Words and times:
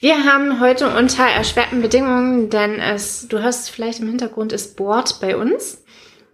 Wir 0.00 0.24
haben 0.24 0.60
heute 0.60 0.96
unter 0.96 1.24
erschwerten 1.24 1.82
Bedingungen, 1.82 2.50
denn 2.50 2.78
es, 2.78 3.26
du 3.26 3.42
hörst 3.42 3.68
vielleicht 3.70 3.98
im 3.98 4.06
Hintergrund, 4.06 4.52
ist 4.52 4.76
Board 4.76 5.18
bei 5.20 5.36
uns, 5.36 5.82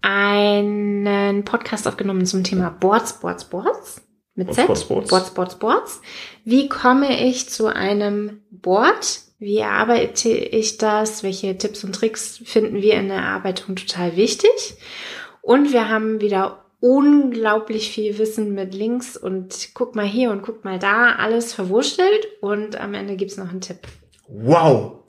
einen 0.03 1.47
Podcast 1.47 1.89
aufgenommen 1.89 2.27
zum 2.27 2.45
Thema 2.45 2.69
Boards, 2.69 3.21
Boards, 3.21 3.47
Boards. 3.47 4.03
Mit 4.35 4.53
Z. 4.53 4.67
Boards, 4.67 4.85
Boards. 4.85 5.09
Boards, 5.09 5.31
Boards, 5.31 5.59
Boards. 5.59 6.03
Wie 6.45 6.69
komme 6.69 7.27
ich 7.27 7.49
zu 7.49 7.69
einem 7.69 8.43
Board? 8.51 9.23
Wie 9.39 9.57
erarbeite 9.57 10.29
ich 10.29 10.77
das? 10.77 11.23
Welche 11.23 11.57
Tipps 11.57 11.85
und 11.85 11.95
Tricks 11.95 12.43
finden 12.45 12.83
wir 12.83 12.95
in 12.95 13.09
der 13.09 13.17
Erarbeitung 13.17 13.77
total 13.77 14.15
wichtig? 14.15 14.75
Und 15.41 15.73
wir 15.73 15.89
haben 15.89 16.21
wieder 16.21 16.64
unglaublich 16.85 17.91
viel 17.91 18.19
Wissen 18.19 18.53
mit 18.53 18.75
Links 18.75 19.17
und 19.17 19.71
guck 19.73 19.95
mal 19.95 20.05
hier 20.05 20.31
und 20.31 20.43
guck 20.43 20.67
mal 20.67 20.79
da, 20.79 21.13
alles 21.13 21.55
verwurschtelt 21.55 22.29
und 22.43 22.79
am 22.79 22.93
Ende 22.93 23.17
gibt's 23.17 23.39
noch 23.39 23.49
einen 23.49 23.63
Tipp. 23.63 23.79
Wow. 24.29 25.03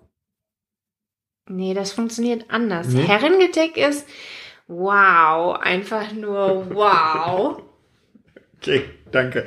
Nee, 1.50 1.74
das 1.74 1.92
funktioniert 1.92 2.46
anders. 2.48 2.88
Nee? 2.88 3.02
Herrengedeck 3.02 3.76
ist 3.76 4.08
wow, 4.68 5.60
einfach 5.60 6.14
nur 6.14 6.74
wow. 6.74 7.62
Okay, 8.58 8.86
danke. 9.12 9.46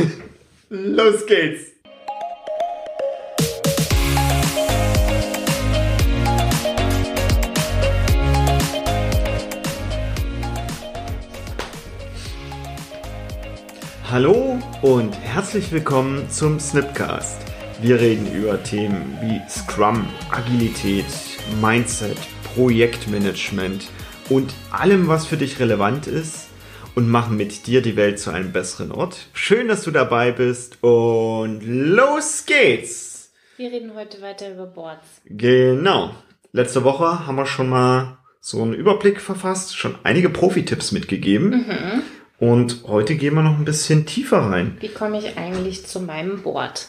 Los 0.70 1.26
geht's. 1.26 1.72
Hallo 14.08 14.56
und 14.82 15.18
herzlich 15.20 15.72
willkommen 15.72 16.30
zum 16.30 16.60
Snipcast. 16.60 17.38
Wir 17.80 17.98
reden 17.98 18.32
über 18.32 18.62
Themen 18.62 19.18
wie 19.20 19.40
Scrum, 19.50 20.06
Agilität, 20.30 21.06
Mindset, 21.60 22.16
Projektmanagement 22.54 23.88
und 24.30 24.54
allem, 24.70 25.08
was 25.08 25.26
für 25.26 25.36
dich 25.36 25.58
relevant 25.58 26.06
ist 26.06 26.46
und 26.94 27.08
machen 27.08 27.36
mit 27.36 27.66
dir 27.66 27.82
die 27.82 27.96
Welt 27.96 28.20
zu 28.20 28.30
einem 28.30 28.52
besseren 28.52 28.92
Ort. 28.92 29.26
Schön, 29.32 29.66
dass 29.66 29.82
du 29.82 29.90
dabei 29.90 30.30
bist 30.30 30.78
und 30.84 31.62
los 31.64 32.44
geht's! 32.46 33.32
Wir 33.56 33.72
reden 33.72 33.96
heute 33.96 34.22
weiter 34.22 34.52
über 34.52 34.66
Boards. 34.66 35.20
Genau. 35.24 36.14
Letzte 36.52 36.84
Woche 36.84 37.26
haben 37.26 37.34
wir 37.34 37.46
schon 37.46 37.68
mal 37.68 38.18
so 38.40 38.62
einen 38.62 38.72
Überblick 38.72 39.20
verfasst, 39.20 39.76
schon 39.76 39.96
einige 40.04 40.30
Profi-Tipps 40.30 40.92
mitgegeben. 40.92 42.04
Und 42.38 42.84
heute 42.86 43.16
gehen 43.16 43.34
wir 43.34 43.42
noch 43.42 43.58
ein 43.58 43.64
bisschen 43.64 44.04
tiefer 44.06 44.38
rein. 44.38 44.76
Wie 44.80 44.88
komme 44.88 45.18
ich 45.18 45.36
eigentlich 45.38 45.86
zu 45.86 46.00
meinem 46.00 46.42
Board? 46.42 46.88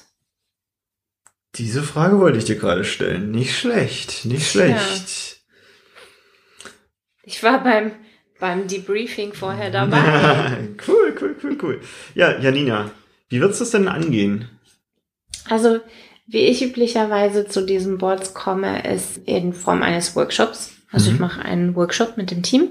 Diese 1.55 1.81
Frage 1.83 2.19
wollte 2.19 2.37
ich 2.37 2.45
dir 2.45 2.57
gerade 2.57 2.83
stellen. 2.83 3.31
Nicht 3.31 3.57
schlecht, 3.57 4.25
nicht 4.25 4.49
schlecht. 4.51 5.37
Ich 7.23 7.41
war 7.43 7.63
beim, 7.63 7.91
beim 8.39 8.67
Debriefing 8.67 9.33
vorher 9.33 9.71
dabei. 9.71 9.97
cool, 10.87 11.15
cool, 11.19 11.35
cool, 11.43 11.57
cool. 11.61 11.81
Ja, 12.13 12.37
Janina, 12.39 12.91
wie 13.29 13.39
wird's 13.41 13.59
das 13.59 13.71
denn 13.71 13.87
angehen? 13.87 14.49
Also, 15.49 15.79
wie 16.27 16.39
ich 16.39 16.61
üblicherweise 16.61 17.47
zu 17.47 17.65
diesen 17.65 17.97
Boards 17.97 18.33
komme, 18.33 18.85
ist 18.93 19.17
in 19.25 19.53
Form 19.53 19.81
eines 19.81 20.15
Workshops. 20.15 20.73
Also 20.91 21.07
ich 21.11 21.15
Mhm. 21.15 21.21
mache 21.21 21.41
einen 21.41 21.75
Workshop 21.75 22.17
mit 22.17 22.31
dem 22.31 22.43
Team. 22.43 22.69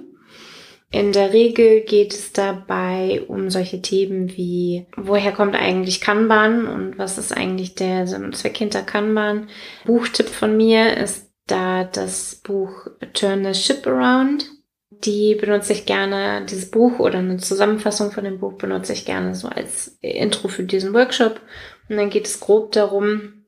In 0.90 1.12
der 1.12 1.32
Regel 1.32 1.80
geht 1.80 2.14
es 2.14 2.32
dabei 2.32 3.22
um 3.26 3.50
solche 3.50 3.82
Themen 3.82 4.36
wie, 4.36 4.86
woher 4.96 5.32
kommt 5.32 5.56
eigentlich 5.56 6.00
Kanban 6.00 6.68
und 6.68 6.96
was 6.96 7.18
ist 7.18 7.36
eigentlich 7.36 7.74
der 7.74 8.06
Sinn 8.06 8.24
und 8.24 8.36
Zweck 8.36 8.56
hinter 8.56 8.82
Kanban? 8.82 9.48
Buchtipp 9.84 10.28
von 10.28 10.56
mir 10.56 10.96
ist 10.96 11.32
da 11.46 11.84
das 11.84 12.36
Buch 12.36 12.86
Turn 13.14 13.44
the 13.44 13.58
Ship 13.58 13.84
Around. 13.86 14.46
Die 14.90 15.34
benutze 15.34 15.72
ich 15.72 15.86
gerne, 15.86 16.46
dieses 16.46 16.70
Buch 16.70 17.00
oder 17.00 17.18
eine 17.18 17.36
Zusammenfassung 17.38 18.12
von 18.12 18.24
dem 18.24 18.38
Buch 18.38 18.54
benutze 18.54 18.92
ich 18.92 19.04
gerne 19.04 19.34
so 19.34 19.48
als 19.48 19.98
Intro 20.00 20.48
für 20.48 20.62
diesen 20.62 20.94
Workshop. 20.94 21.40
Und 21.88 21.96
dann 21.96 22.10
geht 22.10 22.26
es 22.26 22.40
grob 22.40 22.72
darum, 22.72 23.44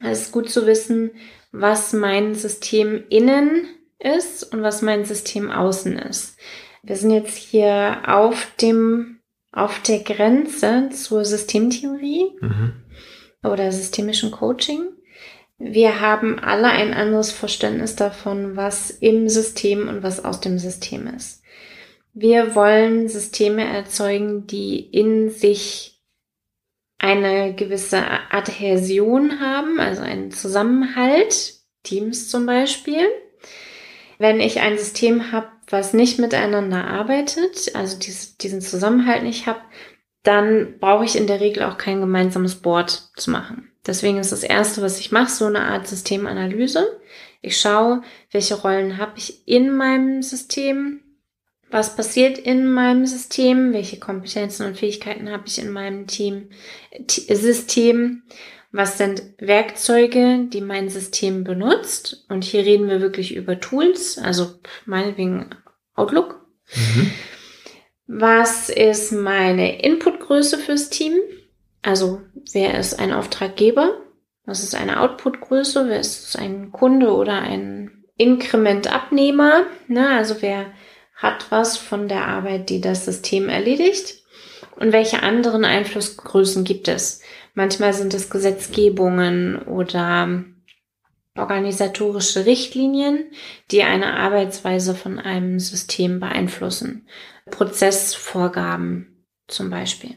es 0.00 0.22
ist 0.22 0.32
gut 0.32 0.50
zu 0.50 0.66
wissen, 0.66 1.12
was 1.52 1.92
mein 1.92 2.34
System 2.34 3.04
innen 3.08 3.66
ist 3.98 4.52
und 4.52 4.62
was 4.62 4.82
mein 4.82 5.04
System 5.04 5.50
außen 5.50 5.98
ist. 5.98 6.36
Wir 6.82 6.96
sind 6.96 7.10
jetzt 7.10 7.36
hier 7.36 8.02
auf 8.06 8.52
dem, 8.60 9.20
auf 9.52 9.80
der 9.82 10.00
Grenze 10.00 10.90
zur 10.92 11.24
Systemtheorie 11.24 12.26
Mhm. 12.40 12.72
oder 13.42 13.72
systemischen 13.72 14.30
Coaching. 14.30 14.82
Wir 15.58 16.00
haben 16.00 16.38
alle 16.38 16.68
ein 16.68 16.94
anderes 16.94 17.32
Verständnis 17.32 17.96
davon, 17.96 18.56
was 18.56 18.90
im 18.90 19.28
System 19.28 19.88
und 19.88 20.02
was 20.02 20.24
aus 20.24 20.40
dem 20.40 20.58
System 20.58 21.08
ist. 21.08 21.42
Wir 22.14 22.54
wollen 22.54 23.08
Systeme 23.08 23.64
erzeugen, 23.64 24.46
die 24.46 24.78
in 24.78 25.30
sich 25.30 26.00
eine 26.98 27.54
gewisse 27.54 28.02
Adhäsion 28.30 29.40
haben, 29.40 29.78
also 29.78 30.02
einen 30.02 30.30
Zusammenhalt, 30.30 31.54
Teams 31.84 32.28
zum 32.28 32.46
Beispiel. 32.46 33.06
Wenn 34.18 34.40
ich 34.40 34.60
ein 34.60 34.76
System 34.78 35.30
habe, 35.30 35.48
was 35.70 35.92
nicht 35.92 36.18
miteinander 36.18 36.86
arbeitet, 36.86 37.74
also 37.74 37.98
dies, 37.98 38.36
diesen 38.36 38.60
Zusammenhalt 38.60 39.22
nicht 39.22 39.46
habe, 39.46 39.60
dann 40.22 40.78
brauche 40.78 41.04
ich 41.04 41.16
in 41.16 41.26
der 41.26 41.40
Regel 41.40 41.62
auch 41.62 41.78
kein 41.78 42.00
gemeinsames 42.00 42.56
Board 42.56 43.10
zu 43.16 43.30
machen. 43.30 43.70
Deswegen 43.86 44.18
ist 44.18 44.32
das 44.32 44.42
Erste, 44.42 44.82
was 44.82 45.00
ich 45.00 45.12
mache, 45.12 45.30
so 45.30 45.46
eine 45.46 45.62
Art 45.62 45.86
Systemanalyse. 45.86 47.00
Ich 47.40 47.58
schaue, 47.58 48.02
welche 48.30 48.54
Rollen 48.56 48.98
habe 48.98 49.12
ich 49.16 49.46
in 49.46 49.74
meinem 49.74 50.22
System, 50.22 51.00
was 51.70 51.96
passiert 51.96 52.38
in 52.38 52.70
meinem 52.70 53.06
System, 53.06 53.72
welche 53.72 53.98
Kompetenzen 53.98 54.66
und 54.66 54.78
Fähigkeiten 54.78 55.30
habe 55.30 55.44
ich 55.46 55.58
in 55.58 55.70
meinem 55.70 56.06
Team, 56.06 56.50
T 57.06 57.34
System, 57.34 58.22
was 58.70 58.98
sind 58.98 59.22
Werkzeuge, 59.38 60.46
die 60.48 60.60
mein 60.60 60.88
System 60.88 61.44
benutzt. 61.44 62.26
Und 62.28 62.44
hier 62.44 62.64
reden 62.64 62.88
wir 62.88 63.00
wirklich 63.00 63.34
über 63.34 63.60
Tools, 63.60 64.18
also 64.18 64.54
meinetwegen 64.84 65.50
Outlook. 65.94 66.46
Mhm. 66.74 67.10
Was 68.06 68.68
ist 68.68 69.12
meine 69.12 69.82
Inputgröße 69.82 70.58
fürs 70.58 70.90
Team? 70.90 71.14
Also 71.82 72.22
wer 72.52 72.78
ist 72.78 72.98
ein 72.98 73.12
Auftraggeber? 73.12 74.00
Was 74.44 74.62
ist 74.62 74.74
eine 74.74 75.00
Outputgröße? 75.00 75.88
Wer 75.88 76.00
ist 76.00 76.38
ein 76.38 76.72
Kunde 76.72 77.12
oder 77.12 77.40
ein 77.40 78.04
Inkrementabnehmer? 78.16 79.64
Ne? 79.88 80.08
Also 80.08 80.36
wer 80.40 80.72
hat 81.14 81.50
was 81.50 81.76
von 81.76 82.08
der 82.08 82.26
Arbeit, 82.26 82.70
die 82.70 82.80
das 82.80 83.04
System 83.04 83.48
erledigt? 83.48 84.22
Und 84.76 84.92
welche 84.92 85.22
anderen 85.22 85.64
Einflussgrößen 85.64 86.64
gibt 86.64 86.88
es? 86.88 87.20
Manchmal 87.54 87.92
sind 87.92 88.14
es 88.14 88.30
Gesetzgebungen 88.30 89.56
oder 89.62 90.44
organisatorische 91.36 92.46
Richtlinien, 92.46 93.30
die 93.70 93.82
eine 93.82 94.14
Arbeitsweise 94.14 94.94
von 94.94 95.18
einem 95.18 95.58
System 95.60 96.20
beeinflussen. 96.20 97.06
Prozessvorgaben 97.50 99.24
zum 99.46 99.70
Beispiel. 99.70 100.16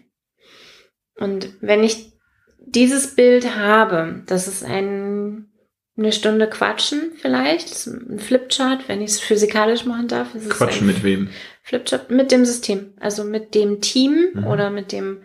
Und 1.15 1.49
wenn 1.61 1.83
ich 1.83 2.13
dieses 2.59 3.15
Bild 3.15 3.55
habe, 3.55 4.23
das 4.25 4.47
ist 4.47 4.63
ein, 4.63 5.51
eine 5.97 6.11
Stunde 6.11 6.49
Quatschen 6.49 7.11
vielleicht, 7.17 7.87
ein 7.87 8.19
Flipchart, 8.19 8.87
wenn 8.87 9.01
ich 9.01 9.11
es 9.11 9.19
physikalisch 9.19 9.85
machen 9.85 10.07
darf. 10.07 10.29
Quatschen 10.49 10.87
mit 10.87 11.03
wem? 11.03 11.29
Flipchart 11.63 12.09
mit 12.09 12.31
dem 12.31 12.45
System, 12.45 12.93
also 12.99 13.23
mit 13.23 13.53
dem 13.53 13.81
Team 13.81 14.31
Mhm. 14.33 14.47
oder 14.47 14.69
mit 14.69 14.91
dem 14.91 15.21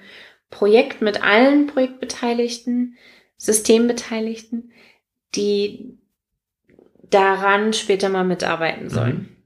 Projekt, 0.51 1.03
mit 1.03 1.23
allen 1.23 1.67
Projektbeteiligten, 1.67 2.97
Systembeteiligten, 3.37 4.73
die 5.35 5.99
daran 7.11 7.73
später 7.73 8.09
mal 8.09 8.25
mitarbeiten 8.25 8.89
sollen. 8.89 9.17
Mhm. 9.17 9.37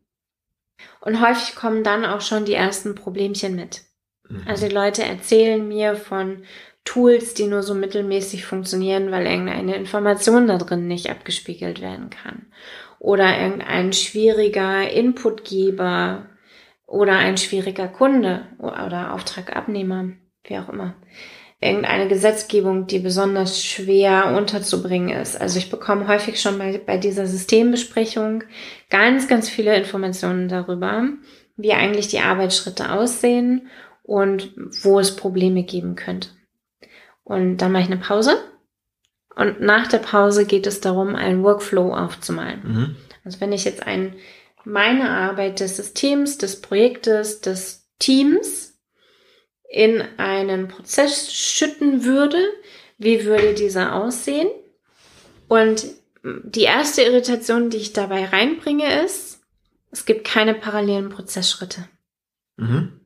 Und 1.00 1.20
häufig 1.20 1.55
kommen 1.55 1.82
dann 1.82 2.05
auch 2.05 2.20
schon 2.20 2.44
die 2.44 2.55
ersten 2.55 2.94
Problemchen 2.94 3.56
mit. 3.56 3.82
Mhm. 4.29 4.43
Also 4.47 4.69
die 4.69 4.75
Leute 4.75 5.02
erzählen 5.02 5.67
mir 5.67 5.97
von 5.97 6.44
Tools, 6.85 7.35
die 7.35 7.46
nur 7.46 7.62
so 7.62 7.75
mittelmäßig 7.75 8.46
funktionieren, 8.46 9.11
weil 9.11 9.26
irgendeine 9.26 9.76
Information 9.76 10.46
da 10.46 10.56
drin 10.56 10.88
nicht 10.88 11.11
abgespiegelt 11.11 11.81
werden 11.81 12.11
kann. 12.11 12.46
Oder 12.99 13.41
irgendein 13.41 13.93
schwieriger 13.93 14.91
Inputgeber 14.91 16.26
oder 16.87 17.17
ein 17.19 17.37
schwieriger 17.37 17.88
Kunde 17.88 18.46
oder 18.58 19.14
Auftragabnehmer, 19.14 20.11
wie 20.45 20.59
auch 20.59 20.69
immer. 20.69 20.95
Irgendeine 21.61 22.09
Gesetzgebung, 22.09 22.87
die 22.87 23.01
besonders 23.01 23.63
schwer 23.63 24.35
unterzubringen 24.37 25.11
ist. 25.11 25.41
Also 25.41 25.59
ich 25.59 25.71
bekomme 25.71 26.09
häufig 26.09 26.41
schon 26.41 26.59
bei, 26.59 26.79
bei 26.79 26.97
dieser 26.97 27.27
Systembesprechung 27.27 28.45
ganz, 28.89 29.29
ganz 29.29 29.49
viele 29.51 29.77
Informationen 29.77 30.49
darüber, 30.49 31.05
wie 31.57 31.73
eigentlich 31.73 32.09
die 32.09 32.21
Arbeitsschritte 32.21 32.93
aussehen 32.93 33.69
und 34.03 34.55
wo 34.83 34.99
es 34.99 35.17
Probleme 35.17 35.63
geben 35.65 35.97
könnte. 35.97 36.31
Und 37.25 37.59
dann 37.59 37.73
mache 37.73 37.83
ich 37.83 37.91
eine 37.91 38.01
Pause 38.01 38.39
Und 39.37 39.61
nach 39.61 39.87
der 39.87 39.99
Pause 39.99 40.47
geht 40.47 40.67
es 40.67 40.81
darum, 40.81 41.15
einen 41.15 41.43
Workflow 41.45 41.95
aufzumalen. 41.95 42.61
Mhm. 42.65 42.97
Also 43.25 43.41
wenn 43.41 43.53
ich 43.53 43.65
jetzt 43.65 43.87
ein, 43.87 44.15
meine 44.65 45.11
Arbeit 45.11 45.61
des 45.61 45.77
Systems, 45.77 46.39
des 46.39 46.61
Projektes, 46.61 47.41
des 47.41 47.89
Teams 47.99 48.69
in 49.70 50.02
einen 50.19 50.69
Prozess 50.69 51.32
schütten 51.32 52.05
würde, 52.05 52.38
wie 52.99 53.25
würde 53.25 53.55
dieser 53.55 53.94
aussehen? 53.94 54.50
Und 55.49 55.87
die 56.22 56.62
erste 56.62 57.02
Irritation, 57.02 57.70
die 57.70 57.78
ich 57.78 57.93
dabei 57.93 58.26
reinbringe, 58.26 59.02
ist, 59.05 59.40
es 59.93 60.05
gibt 60.05 60.26
keine 60.26 60.55
parallelen 60.55 61.08
Prozessschritte. 61.08 61.88
Mhm. 62.56 63.00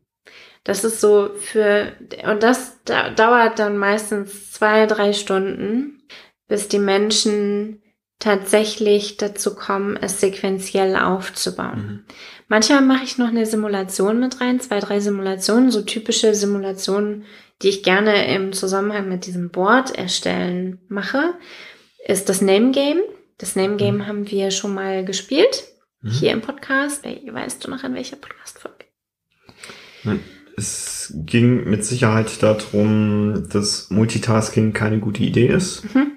Das 0.64 0.82
ist 0.84 1.00
so 1.00 1.31
für, 1.38 1.93
und 2.25 2.43
das 2.43 2.78
da, 2.84 3.11
dauert 3.11 3.58
dann 3.58 3.76
meistens 3.76 4.52
zwei, 4.52 4.87
drei 4.87 5.12
Stunden, 5.12 6.02
bis 6.49 6.69
die 6.69 6.78
Menschen 6.78 7.82
tatsächlich 8.19 9.19
dazu 9.19 9.55
kommen, 9.55 9.99
es 9.99 10.20
sequenziell 10.20 10.96
aufzubauen. 10.96 11.87
Mhm. 11.87 12.05
Manchmal 12.49 12.82
mache 12.82 13.05
ich 13.05 13.19
noch 13.19 13.29
eine 13.29 13.46
Simulation 13.46 14.20
mit 14.20 14.41
rein, 14.41 14.61
zwei, 14.61 14.79
drei 14.81 15.00
Simulationen, 15.00 15.70
so 15.70 15.82
typische 15.82 16.35
Simulationen, 16.35 17.25
die 17.62 17.69
ich 17.70 17.82
gerne 17.82 18.35
im 18.35 18.52
Zusammenhang 18.52 19.08
mit 19.08 19.26
diesem 19.26 19.50
Board 19.50 19.94
erstellen 19.96 20.81
mache, 20.88 21.35
ist 22.06 22.29
das 22.29 22.41
Name 22.43 22.73
Game. 22.73 23.00
Das 23.38 23.56
Name 23.56 23.76
Game 23.76 23.96
Mhm. 23.96 24.06
haben 24.06 24.31
wir 24.31 24.50
schon 24.50 24.75
mal 24.75 25.05
gespielt, 25.05 25.64
Mhm. 26.02 26.11
hier 26.11 26.32
im 26.32 26.41
Podcast. 26.43 27.05
Weißt 27.05 27.64
du 27.64 27.70
noch 27.70 27.82
an 27.82 27.94
welcher 27.94 28.17
Podcast-Folge? 28.17 28.85
Es 30.56 31.12
ging 31.17 31.64
mit 31.69 31.85
Sicherheit 31.85 32.43
darum, 32.43 33.49
dass 33.50 33.90
Multitasking 33.90 34.73
keine 34.73 35.00
gute 35.00 35.23
Idee 35.23 35.49
ist. 35.49 35.82
Mhm. 35.94 36.12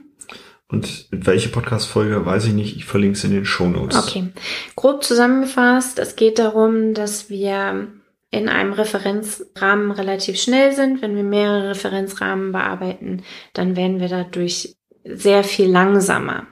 Und 0.69 1.07
welche 1.11 1.49
Podcast-Folge 1.49 2.25
weiß 2.25 2.45
ich 2.45 2.53
nicht. 2.53 2.75
Ich 2.75 2.85
verlinke 2.85 3.17
es 3.17 3.23
in 3.23 3.31
den 3.31 3.45
Shownotes. 3.45 3.97
Okay. 3.97 4.29
Grob 4.75 5.03
zusammengefasst, 5.03 5.97
es 5.99 6.15
geht 6.15 6.39
darum, 6.39 6.93
dass 6.93 7.29
wir 7.29 7.87
in 8.31 8.49
einem 8.49 8.73
Referenzrahmen 8.73 9.91
relativ 9.91 10.39
schnell 10.39 10.73
sind. 10.73 11.01
Wenn 11.01 11.15
wir 11.15 11.23
mehrere 11.23 11.69
Referenzrahmen 11.69 12.51
bearbeiten, 12.51 13.23
dann 13.53 13.77
werden 13.77 14.01
wir 14.01 14.09
dadurch 14.09 14.75
sehr 15.05 15.45
viel 15.45 15.69
langsamer. 15.69 16.47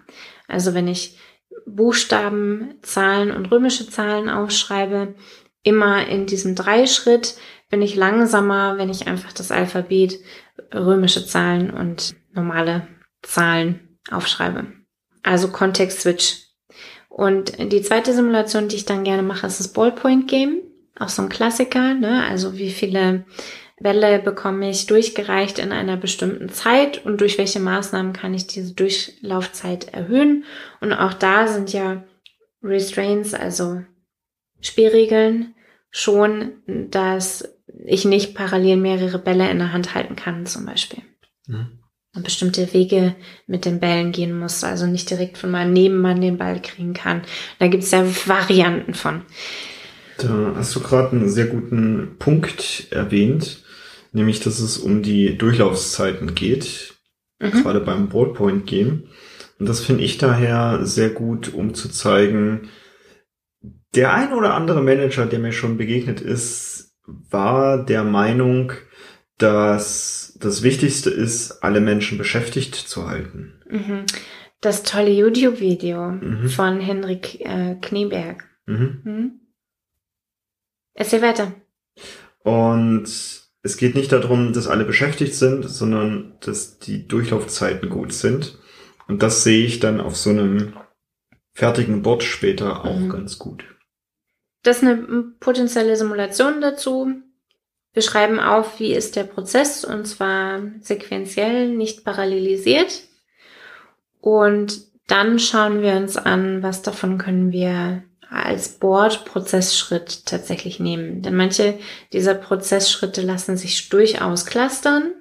Also 0.47 0.73
wenn 0.73 0.87
ich 0.87 1.17
Buchstaben, 1.65 2.75
Zahlen 2.81 3.31
und 3.31 3.51
römische 3.51 3.89
Zahlen 3.89 4.29
aufschreibe, 4.29 5.15
immer 5.63 6.07
in 6.07 6.25
diesem 6.25 6.55
Dreischritt 6.55 7.35
bin 7.69 7.81
ich 7.81 7.95
langsamer, 7.95 8.77
wenn 8.77 8.89
ich 8.89 9.07
einfach 9.07 9.33
das 9.33 9.51
Alphabet, 9.51 10.19
römische 10.73 11.25
Zahlen 11.25 11.71
und 11.71 12.15
normale 12.33 12.87
Zahlen 13.23 13.84
aufschreibe. 14.11 14.67
Also 15.23 15.49
Kontext-Switch. 15.49 16.43
Und 17.09 17.57
die 17.71 17.81
zweite 17.81 18.13
Simulation, 18.13 18.67
die 18.67 18.75
ich 18.75 18.85
dann 18.85 19.03
gerne 19.03 19.23
mache, 19.23 19.47
ist 19.47 19.59
das 19.59 19.69
Ballpoint-Game. 19.69 20.61
Auch 20.99 21.09
so 21.09 21.21
ein 21.21 21.29
Klassiker, 21.29 21.93
ne? 21.93 22.25
Also 22.25 22.57
wie 22.57 22.71
viele 22.71 23.25
Bälle 23.79 24.19
bekomme 24.19 24.69
ich 24.69 24.85
durchgereicht 24.85 25.59
in 25.59 25.71
einer 25.71 25.97
bestimmten 25.97 26.49
Zeit 26.49 27.05
und 27.05 27.19
durch 27.19 27.37
welche 27.37 27.59
Maßnahmen 27.59 28.13
kann 28.13 28.33
ich 28.33 28.47
diese 28.47 28.73
Durchlaufzeit 28.73 29.93
erhöhen. 29.93 30.45
Und 30.79 30.93
auch 30.93 31.13
da 31.13 31.47
sind 31.47 31.73
ja 31.73 32.03
Restraints, 32.63 33.33
also 33.33 33.81
Spielregeln, 34.61 35.55
schon, 35.89 36.63
dass 36.65 37.55
ich 37.85 38.05
nicht 38.05 38.35
parallel 38.35 38.77
mehrere 38.77 39.19
Bälle 39.19 39.49
in 39.49 39.59
der 39.59 39.73
Hand 39.73 39.93
halten 39.93 40.15
kann, 40.15 40.45
zum 40.45 40.65
Beispiel. 40.65 41.03
Mhm. 41.47 41.79
Und 42.15 42.23
bestimmte 42.23 42.73
Wege 42.73 43.15
mit 43.45 43.65
den 43.65 43.79
Bällen 43.81 44.13
gehen 44.13 44.37
muss, 44.37 44.63
also 44.63 44.87
nicht 44.87 45.09
direkt 45.09 45.37
von 45.37 45.51
meinem 45.51 45.73
Nebenmann 45.73 46.21
den 46.21 46.37
Ball 46.37 46.61
kriegen 46.61 46.93
kann. 46.93 47.23
Da 47.59 47.67
gibt 47.67 47.83
es 47.83 47.91
ja 47.91 48.05
Varianten 48.25 48.93
von. 48.93 49.23
Da 50.17 50.53
hast 50.55 50.73
du 50.75 50.79
gerade 50.79 51.11
einen 51.11 51.29
sehr 51.29 51.47
guten 51.47 52.15
Punkt 52.17 52.87
erwähnt, 52.91 53.63
nämlich 54.13 54.39
dass 54.39 54.59
es 54.59 54.77
um 54.77 55.03
die 55.03 55.37
Durchlaufszeiten 55.37 56.35
geht, 56.35 56.93
Mhm. 57.41 57.63
gerade 57.63 57.81
beim 57.81 58.07
Ballpoint 58.07 58.65
Game. 58.65 59.09
Und 59.59 59.67
das 59.67 59.81
finde 59.81 60.03
ich 60.03 60.17
daher 60.17 60.85
sehr 60.85 61.09
gut, 61.09 61.53
um 61.53 61.73
zu 61.73 61.89
zeigen, 61.89 62.69
der 63.93 64.13
ein 64.13 64.33
oder 64.33 64.53
andere 64.53 64.81
Manager, 64.81 65.25
der 65.25 65.39
mir 65.39 65.51
schon 65.51 65.77
begegnet 65.77 66.21
ist, 66.21 66.93
war 67.05 67.83
der 67.85 68.03
Meinung, 68.03 68.71
dass 69.37 70.37
das 70.39 70.63
Wichtigste 70.63 71.09
ist, 71.09 71.63
alle 71.63 71.81
Menschen 71.81 72.17
beschäftigt 72.17 72.75
zu 72.75 73.07
halten. 73.07 73.61
Mhm. 73.69 74.05
Das 74.61 74.83
tolle 74.83 75.11
YouTube-Video 75.11 76.11
Mhm. 76.11 76.49
von 76.49 76.79
Henrik 76.79 77.41
äh, 77.41 77.75
Knieberg. 77.81 78.45
Mhm. 78.65 79.01
Mhm. 79.03 79.31
Erzähl 80.93 81.21
weiter. 81.21 81.51
Und 82.43 83.03
es 83.63 83.77
geht 83.77 83.95
nicht 83.95 84.11
darum, 84.11 84.53
dass 84.53 84.67
alle 84.67 84.85
beschäftigt 84.85 85.35
sind, 85.35 85.63
sondern 85.67 86.37
dass 86.39 86.79
die 86.79 87.07
Durchlaufzeiten 87.07 87.89
gut 87.89 88.13
sind. 88.13 88.57
Und 89.07 89.21
das 89.21 89.43
sehe 89.43 89.65
ich 89.65 89.79
dann 89.79 89.99
auf 89.99 90.15
so 90.15 90.29
einem 90.29 90.73
fertigen 91.53 92.01
Board 92.01 92.23
später 92.23 92.85
auch 92.85 92.99
Mhm. 92.99 93.09
ganz 93.09 93.37
gut. 93.39 93.65
Das 94.63 94.77
ist 94.77 94.83
eine 94.83 95.23
potenzielle 95.39 95.95
Simulation 95.95 96.61
dazu. 96.61 97.11
Wir 97.95 98.01
schreiben 98.01 98.41
auf, 98.41 98.81
wie 98.81 98.93
ist 98.93 99.15
der 99.15 99.23
Prozess 99.23 99.85
und 99.85 100.05
zwar 100.05 100.61
sequenziell, 100.81 101.69
nicht 101.69 102.03
parallelisiert. 102.03 103.03
Und 104.19 104.81
dann 105.07 105.39
schauen 105.39 105.81
wir 105.81 105.93
uns 105.93 106.17
an, 106.17 106.61
was 106.61 106.81
davon 106.81 107.17
können 107.17 107.53
wir 107.53 108.03
als 108.29 108.79
Board-Prozessschritt 108.79 110.25
tatsächlich 110.25 110.81
nehmen. 110.81 111.21
Denn 111.21 111.35
manche 111.35 111.79
dieser 112.11 112.33
Prozessschritte 112.33 113.21
lassen 113.21 113.55
sich 113.55 113.87
durchaus 113.87 114.45
clustern. 114.45 115.13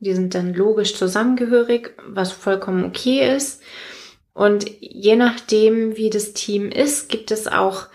Die 0.00 0.12
sind 0.12 0.34
dann 0.34 0.54
logisch 0.54 0.96
zusammengehörig, 0.96 1.90
was 2.04 2.32
vollkommen 2.32 2.84
okay 2.84 3.32
ist. 3.36 3.62
Und 4.34 4.68
je 4.80 5.14
nachdem, 5.14 5.96
wie 5.96 6.10
das 6.10 6.32
Team 6.32 6.72
ist, 6.72 7.08
gibt 7.10 7.30
es 7.30 7.46
auch 7.46 7.86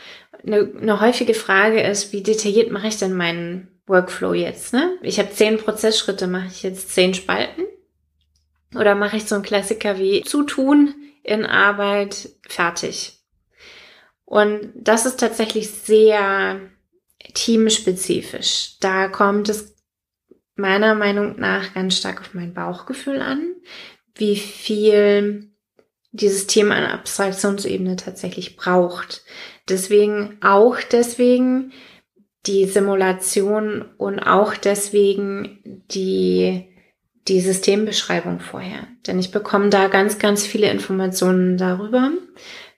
eine, 0.45 0.71
eine 0.79 1.01
häufige 1.01 1.33
Frage 1.33 1.81
ist, 1.81 2.13
wie 2.13 2.23
detailliert 2.23 2.71
mache 2.71 2.87
ich 2.87 2.97
denn 2.97 3.13
meinen 3.13 3.72
Workflow 3.85 4.33
jetzt? 4.33 4.73
Ne? 4.73 4.97
Ich 5.01 5.19
habe 5.19 5.31
zehn 5.31 5.57
Prozessschritte, 5.57 6.27
mache 6.27 6.47
ich 6.47 6.63
jetzt 6.63 6.89
zehn 6.91 7.13
Spalten? 7.13 7.63
Oder 8.75 8.95
mache 8.95 9.17
ich 9.17 9.25
so 9.25 9.35
einen 9.35 9.43
Klassiker 9.43 9.97
wie 9.99 10.23
Zutun 10.23 10.95
in 11.23 11.45
Arbeit 11.45 12.29
fertig? 12.47 13.19
Und 14.25 14.71
das 14.75 15.05
ist 15.05 15.19
tatsächlich 15.19 15.69
sehr 15.69 16.59
teamspezifisch. 17.33 18.77
Da 18.79 19.07
kommt 19.07 19.49
es 19.49 19.75
meiner 20.55 20.95
Meinung 20.95 21.39
nach 21.39 21.73
ganz 21.73 21.97
stark 21.97 22.21
auf 22.21 22.33
mein 22.33 22.53
Bauchgefühl 22.53 23.21
an, 23.21 23.55
wie 24.15 24.35
viel 24.35 25.49
dieses 26.11 26.47
Thema 26.47 26.75
an 26.75 26.85
Abstraktionsebene 26.85 27.95
tatsächlich 27.95 28.55
braucht. 28.55 29.23
Deswegen, 29.67 30.37
auch 30.41 30.77
deswegen 30.91 31.73
die 32.45 32.65
Simulation 32.65 33.83
und 33.97 34.19
auch 34.19 34.55
deswegen 34.55 35.59
die, 35.91 36.65
die 37.27 37.39
Systembeschreibung 37.39 38.39
vorher. 38.39 38.87
Denn 39.07 39.17
ich 39.19 39.31
bekomme 39.31 39.69
da 39.69 39.87
ganz, 39.87 40.19
ganz 40.19 40.45
viele 40.45 40.69
Informationen 40.69 41.57
darüber, 41.57 42.11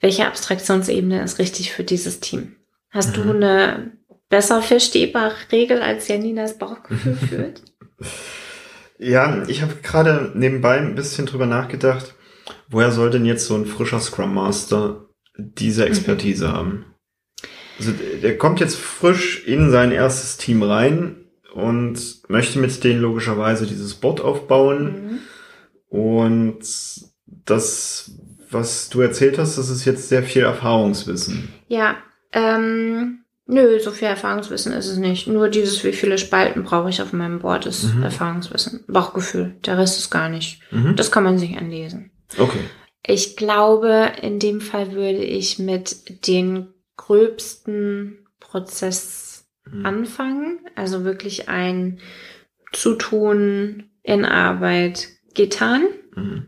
welche 0.01 0.27
Abstraktionsebene 0.27 1.23
ist 1.23 1.39
richtig 1.39 1.71
für 1.71 1.83
dieses 1.83 2.19
Team. 2.19 2.55
Hast 2.91 3.17
Mhm. 3.17 3.23
du 3.23 3.29
eine 3.33 3.91
besser 4.29 4.61
verstehbare 4.61 5.35
Regel, 5.51 5.81
als 5.81 6.07
Janinas 6.07 6.57
Bauchgefühl 6.57 7.15
führt? 7.29 7.61
Ja, 8.97 9.43
ich 9.47 9.61
habe 9.61 9.75
gerade 9.83 10.31
nebenbei 10.35 10.77
ein 10.77 10.95
bisschen 10.95 11.25
drüber 11.25 11.45
nachgedacht, 11.47 12.13
woher 12.69 12.91
soll 12.91 13.09
denn 13.09 13.25
jetzt 13.25 13.45
so 13.45 13.55
ein 13.55 13.65
frischer 13.65 13.99
Scrum 13.99 14.33
Master 14.33 15.07
diese 15.37 15.85
Expertise 15.85 16.51
haben? 16.53 16.85
Also 17.77 17.91
der 18.21 18.37
kommt 18.37 18.59
jetzt 18.59 18.77
frisch 18.77 19.45
in 19.45 19.69
sein 19.71 19.91
erstes 19.91 20.37
Team 20.37 20.63
rein 20.63 21.17
und 21.53 21.99
möchte 22.29 22.59
mit 22.59 22.83
denen 22.83 23.01
logischerweise 23.01 23.65
dieses 23.65 23.95
Board 23.95 24.21
aufbauen. 24.21 25.19
Mhm. 25.89 25.97
Und 25.97 26.59
das, 27.45 28.11
was 28.49 28.89
du 28.89 29.01
erzählt 29.01 29.37
hast, 29.37 29.57
das 29.57 29.69
ist 29.69 29.85
jetzt 29.85 30.09
sehr 30.09 30.23
viel 30.23 30.43
Erfahrungswissen. 30.43 31.49
Ja, 31.67 31.95
ähm, 32.33 33.19
nö, 33.45 33.79
so 33.79 33.91
viel 33.91 34.07
Erfahrungswissen 34.07 34.73
ist 34.73 34.87
es 34.87 34.97
nicht. 34.97 35.27
Nur 35.27 35.49
dieses, 35.49 35.83
wie 35.83 35.93
viele 35.93 36.17
Spalten 36.17 36.63
brauche 36.63 36.89
ich 36.89 37.01
auf 37.01 37.13
meinem 37.13 37.39
Board, 37.39 37.65
ist 37.65 37.93
Mhm. 37.93 38.03
Erfahrungswissen. 38.03 38.83
Bauchgefühl. 38.87 39.55
Der 39.65 39.77
Rest 39.77 39.99
ist 39.99 40.09
gar 40.09 40.29
nicht. 40.29 40.59
Mhm. 40.71 40.95
Das 40.95 41.11
kann 41.11 41.23
man 41.23 41.37
sich 41.37 41.57
anlesen. 41.57 42.11
Okay. 42.37 42.59
Ich 43.07 43.35
glaube, 43.37 44.11
in 44.21 44.39
dem 44.39 44.61
Fall 44.61 44.93
würde 44.93 45.23
ich 45.23 45.59
mit 45.59 46.27
den 46.27 46.67
gröbsten 46.97 48.27
Prozess 48.39 49.47
Mhm. 49.67 49.85
anfangen. 49.85 50.59
Also 50.75 51.03
wirklich 51.03 51.49
ein 51.49 51.99
Zutun 52.71 53.89
in 54.03 54.25
Arbeit 54.25 55.07
getan. 55.33 55.83
Mhm. 56.15 56.47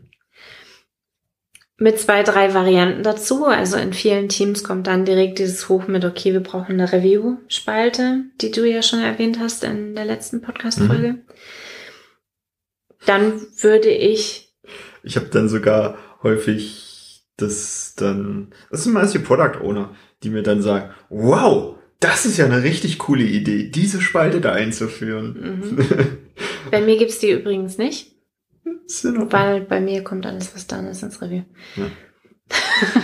mit 1.80 1.96
zwei, 2.00 2.24
drei 2.24 2.54
Varianten 2.54 3.04
dazu. 3.04 3.44
Also 3.44 3.76
in 3.76 3.92
vielen 3.92 4.28
Teams 4.28 4.64
kommt 4.64 4.88
dann 4.88 5.04
direkt 5.04 5.38
dieses 5.38 5.68
Hoch 5.68 5.86
mit, 5.86 6.04
okay, 6.04 6.32
wir 6.32 6.40
brauchen 6.40 6.72
eine 6.72 6.90
Review-Spalte, 6.92 8.24
die 8.40 8.50
du 8.50 8.68
ja 8.68 8.82
schon 8.82 8.98
erwähnt 8.98 9.38
hast 9.38 9.62
in 9.62 9.94
der 9.94 10.04
letzten 10.04 10.40
Podcast-Folge. 10.42 11.12
Mhm. 11.12 11.22
Dann 13.06 13.40
würde 13.60 13.90
ich. 13.90 14.52
Ich 15.04 15.14
habe 15.14 15.26
dann 15.26 15.48
sogar 15.48 15.96
häufig 16.24 17.22
das 17.36 17.94
dann, 17.96 18.52
das 18.72 18.82
sind 18.82 18.92
meist 18.92 19.14
die 19.14 19.20
Product 19.20 19.60
Owner, 19.62 19.94
die 20.22 20.30
mir 20.30 20.42
dann 20.42 20.62
sagen, 20.62 20.90
wow, 21.08 21.76
das 22.00 22.26
ist 22.26 22.38
ja 22.38 22.44
eine 22.44 22.62
richtig 22.62 22.98
coole 22.98 23.24
Idee, 23.24 23.70
diese 23.70 24.00
Spalte 24.00 24.40
da 24.40 24.52
einzuführen. 24.52 25.68
Mhm. 25.68 25.86
bei 26.70 26.80
mir 26.80 26.96
gibt's 26.96 27.18
die 27.18 27.30
übrigens 27.30 27.78
nicht. 27.78 28.14
Weil 29.02 29.62
bei 29.62 29.80
mir 29.80 30.02
kommt 30.02 30.26
alles, 30.26 30.54
was 30.54 30.66
dann 30.66 30.86
ist, 30.86 31.02
ins 31.02 31.20
Review. 31.20 31.42
Ja. 31.76 31.90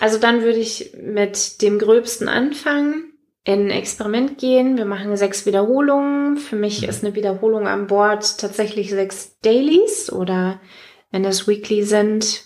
also 0.00 0.18
dann 0.18 0.42
würde 0.42 0.58
ich 0.58 0.92
mit 1.00 1.62
dem 1.62 1.78
Gröbsten 1.78 2.28
anfangen, 2.28 3.12
in 3.44 3.66
ein 3.66 3.70
Experiment 3.70 4.38
gehen. 4.38 4.76
Wir 4.76 4.84
machen 4.84 5.16
sechs 5.16 5.46
Wiederholungen. 5.46 6.36
Für 6.36 6.56
mich 6.56 6.82
mhm. 6.82 6.88
ist 6.88 7.04
eine 7.04 7.14
Wiederholung 7.14 7.66
an 7.68 7.86
Bord 7.86 8.38
tatsächlich 8.38 8.90
sechs 8.90 9.38
Dailies 9.40 10.12
oder 10.12 10.60
wenn 11.10 11.22
das 11.22 11.46
Weekly 11.46 11.84
sind, 11.84 12.45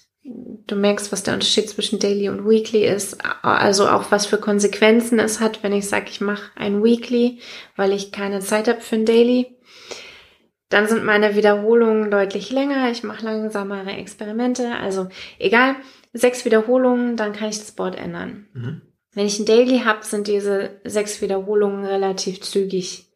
du 0.67 0.77
merkst, 0.77 1.13
was 1.13 1.23
der 1.23 1.35
Unterschied 1.35 1.69
zwischen 1.69 1.99
Daily 1.99 2.29
und 2.29 2.49
Weekly 2.49 2.85
ist, 2.87 3.19
also 3.43 3.89
auch 3.89 4.11
was 4.11 4.27
für 4.27 4.39
Konsequenzen 4.39 5.19
es 5.19 5.41
hat, 5.41 5.63
wenn 5.63 5.73
ich 5.73 5.89
sage, 5.89 6.07
ich 6.11 6.21
mache 6.21 6.51
ein 6.57 6.83
Weekly, 6.83 7.41
weil 7.77 7.93
ich 7.93 8.13
keine 8.13 8.41
Zeit 8.41 8.69
habe 8.69 8.81
für 8.81 8.97
ein 8.97 9.07
Daily. 9.07 9.57
Dann 10.69 10.87
sind 10.87 11.05
meine 11.05 11.35
Wiederholungen 11.35 12.11
deutlich 12.11 12.51
länger, 12.51 12.91
ich 12.91 13.03
mache 13.03 13.25
langsamere 13.25 13.91
Experimente, 13.91 14.77
also 14.77 15.09
egal, 15.39 15.75
sechs 16.13 16.45
Wiederholungen, 16.45 17.17
dann 17.17 17.33
kann 17.33 17.49
ich 17.49 17.59
das 17.59 17.73
Board 17.73 17.99
ändern. 17.99 18.47
Mhm. 18.53 18.83
Wenn 19.13 19.27
ich 19.27 19.41
ein 19.41 19.47
Daily 19.47 19.81
habe, 19.81 20.05
sind 20.05 20.29
diese 20.29 20.81
sechs 20.85 21.21
Wiederholungen 21.21 21.85
relativ 21.85 22.41
zügig 22.43 23.10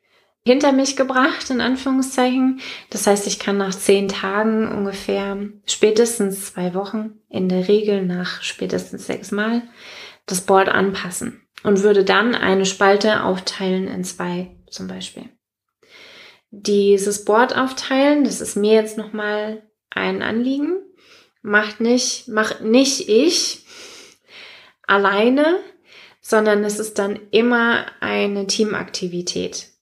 hinter 0.47 0.73
mich 0.73 0.97
gebracht, 0.97 1.49
in 1.51 1.61
Anführungszeichen. 1.61 2.61
Das 2.91 3.07
heißt, 3.07 3.27
ich 3.27 3.39
kann 3.39 3.57
nach 3.57 3.75
zehn 3.75 4.09
Tagen 4.09 4.69
ungefähr, 4.69 5.39
spätestens 5.67 6.53
zwei 6.53 6.75
Wochen, 6.75 7.15
in 7.31 7.49
der 7.49 7.69
Regel 7.69 8.05
nach 8.05 8.43
spätestens 8.43 9.07
sechs 9.07 9.31
Mal, 9.31 9.63
das 10.27 10.43
Board 10.43 10.69
anpassen 10.69 11.43
und 11.63 11.83
würde 11.83 12.05
dann 12.05 12.35
eine 12.35 12.67
Spalte 12.67 13.25
aufteilen 13.25 13.89
in 13.89 14.05
zwei 14.05 14.57
zum 14.71 14.87
Beispiel. 14.87 15.31
Dieses 16.51 17.25
Board 17.25 17.57
aufteilen, 17.57 18.25
das 18.25 18.41
ist 18.41 18.57
mir 18.57 18.75
jetzt 18.75 18.97
nochmal 18.97 19.63
ein 19.91 20.23
Anliegen, 20.23 20.77
macht 21.43 21.81
nicht, 21.81 22.29
macht 22.29 22.61
nicht 22.61 23.09
ich 23.09 23.65
alleine, 24.87 25.59
sondern 26.21 26.65
es 26.65 26.79
ist 26.79 26.99
dann 26.99 27.19
immer 27.31 27.87
eine 28.01 28.47
Teamaktivität. 28.47 29.74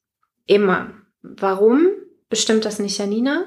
Immer. 0.47 0.93
Warum 1.23 1.89
bestimmt 2.29 2.65
das 2.65 2.79
nicht 2.79 2.99
Janina? 2.99 3.45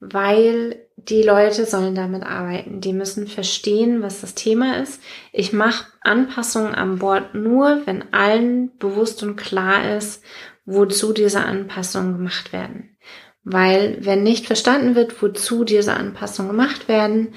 Weil 0.00 0.88
die 0.96 1.22
Leute 1.22 1.64
sollen 1.64 1.94
damit 1.94 2.22
arbeiten. 2.22 2.80
Die 2.80 2.92
müssen 2.92 3.26
verstehen, 3.26 4.02
was 4.02 4.20
das 4.20 4.34
Thema 4.34 4.78
ist. 4.78 5.00
Ich 5.32 5.52
mache 5.52 5.86
Anpassungen 6.00 6.74
an 6.74 6.98
Bord 6.98 7.34
nur, 7.34 7.82
wenn 7.86 8.12
allen 8.12 8.76
bewusst 8.78 9.22
und 9.22 9.36
klar 9.36 9.96
ist, 9.96 10.22
wozu 10.64 11.12
diese 11.12 11.44
Anpassungen 11.44 12.14
gemacht 12.14 12.52
werden. 12.52 12.96
Weil 13.44 13.98
wenn 14.00 14.22
nicht 14.22 14.46
verstanden 14.46 14.94
wird, 14.94 15.20
wozu 15.22 15.64
diese 15.64 15.94
Anpassungen 15.94 16.52
gemacht 16.52 16.86
werden, 16.88 17.34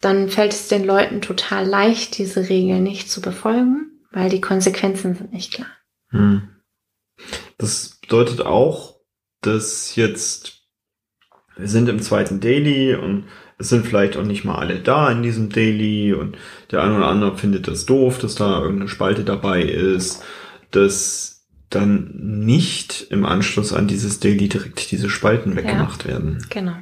dann 0.00 0.28
fällt 0.28 0.52
es 0.52 0.68
den 0.68 0.84
Leuten 0.84 1.22
total 1.22 1.66
leicht, 1.66 2.18
diese 2.18 2.48
Regeln 2.50 2.82
nicht 2.82 3.10
zu 3.10 3.22
befolgen, 3.22 4.02
weil 4.10 4.28
die 4.28 4.42
Konsequenzen 4.42 5.14
sind 5.14 5.32
nicht 5.32 5.54
klar. 5.54 5.70
Hm. 6.10 6.50
Das 7.56 7.95
bedeutet 8.06 8.40
auch, 8.42 9.00
dass 9.42 9.96
jetzt 9.96 10.56
wir 11.56 11.68
sind 11.68 11.88
im 11.88 12.02
zweiten 12.02 12.40
Daily 12.40 12.94
und 12.94 13.24
es 13.58 13.70
sind 13.70 13.86
vielleicht 13.86 14.16
auch 14.16 14.24
nicht 14.24 14.44
mal 14.44 14.56
alle 14.56 14.80
da 14.80 15.10
in 15.10 15.22
diesem 15.22 15.48
Daily 15.48 16.12
und 16.12 16.36
der 16.70 16.82
eine 16.82 16.96
oder 16.96 17.06
andere 17.08 17.38
findet 17.38 17.66
das 17.66 17.86
doof, 17.86 18.18
dass 18.18 18.34
da 18.34 18.60
irgendeine 18.60 18.88
Spalte 18.88 19.24
dabei 19.24 19.62
ist, 19.62 20.22
dass 20.70 21.46
dann 21.70 22.10
nicht 22.14 23.06
im 23.10 23.24
Anschluss 23.24 23.72
an 23.72 23.88
dieses 23.88 24.20
Daily 24.20 24.48
direkt 24.48 24.90
diese 24.90 25.08
Spalten 25.08 25.56
weggemacht 25.56 26.04
ja, 26.04 26.10
werden. 26.10 26.44
Genau. 26.50 26.76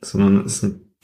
Sondern 0.00 0.46
es 0.46 0.54
ist 0.56 0.62
ein 0.62 0.94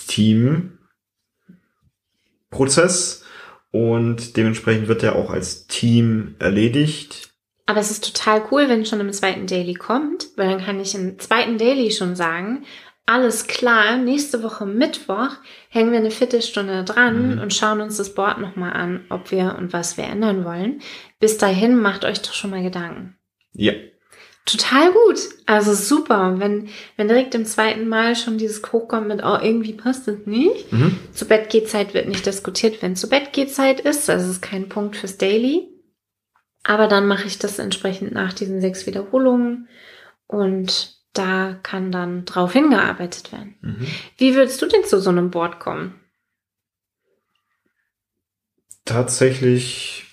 Teamprozess 2.50 3.24
und 3.70 4.36
dementsprechend 4.36 4.86
wird 4.88 5.02
er 5.02 5.16
auch 5.16 5.30
als 5.30 5.66
Team 5.66 6.36
erledigt 6.38 7.27
aber 7.68 7.80
es 7.80 7.90
ist 7.90 8.02
total 8.02 8.42
cool, 8.50 8.66
wenn 8.70 8.86
schon 8.86 9.00
im 9.00 9.12
zweiten 9.12 9.46
Daily 9.46 9.74
kommt, 9.74 10.28
weil 10.36 10.48
dann 10.48 10.64
kann 10.64 10.80
ich 10.80 10.94
im 10.94 11.18
zweiten 11.18 11.58
Daily 11.58 11.90
schon 11.90 12.16
sagen, 12.16 12.64
alles 13.04 13.46
klar, 13.46 13.98
nächste 13.98 14.42
Woche 14.42 14.64
Mittwoch 14.64 15.32
hängen 15.68 15.92
wir 15.92 15.98
eine 15.98 16.10
Viertelstunde 16.10 16.82
dran 16.84 17.34
mhm. 17.34 17.42
und 17.42 17.52
schauen 17.52 17.82
uns 17.82 17.98
das 17.98 18.14
Board 18.14 18.38
nochmal 18.40 18.72
an, 18.72 19.04
ob 19.10 19.30
wir 19.32 19.56
und 19.58 19.74
was 19.74 19.98
wir 19.98 20.04
ändern 20.04 20.46
wollen. 20.46 20.80
Bis 21.20 21.36
dahin 21.36 21.78
macht 21.78 22.06
euch 22.06 22.22
doch 22.22 22.32
schon 22.32 22.48
mal 22.48 22.62
Gedanken. 22.62 23.18
Ja. 23.52 23.74
Total 24.46 24.90
gut. 24.90 25.18
Also 25.44 25.74
super. 25.74 26.36
Wenn, 26.38 26.70
wenn 26.96 27.08
direkt 27.08 27.34
im 27.34 27.44
zweiten 27.44 27.86
Mal 27.86 28.16
schon 28.16 28.38
dieses 28.38 28.62
hochkommt 28.62 29.08
mit, 29.08 29.22
oh, 29.22 29.36
irgendwie 29.42 29.74
passt 29.74 30.08
es 30.08 30.24
nicht. 30.24 30.72
Mhm. 30.72 30.98
Zu 31.12 31.26
Bett 31.26 31.50
geht 31.50 31.68
Zeit 31.68 31.92
wird 31.92 32.08
nicht 32.08 32.24
diskutiert, 32.24 32.80
wenn 32.80 32.96
zu 32.96 33.10
Bett 33.10 33.34
geht 33.34 33.54
Zeit 33.54 33.80
ist. 33.80 34.08
Das 34.08 34.26
ist 34.26 34.40
kein 34.40 34.70
Punkt 34.70 34.96
fürs 34.96 35.18
Daily. 35.18 35.68
Aber 36.68 36.86
dann 36.86 37.06
mache 37.06 37.26
ich 37.26 37.38
das 37.38 37.58
entsprechend 37.58 38.12
nach 38.12 38.34
diesen 38.34 38.60
sechs 38.60 38.86
Wiederholungen 38.86 39.68
und 40.26 40.98
da 41.14 41.58
kann 41.62 41.90
dann 41.90 42.26
drauf 42.26 42.52
hingearbeitet 42.52 43.32
werden. 43.32 43.54
Mhm. 43.62 43.86
Wie 44.18 44.34
würdest 44.34 44.60
du 44.60 44.66
denn 44.66 44.84
zu 44.84 45.00
so 45.00 45.08
einem 45.08 45.30
Board 45.30 45.60
kommen? 45.60 45.98
Tatsächlich 48.84 50.04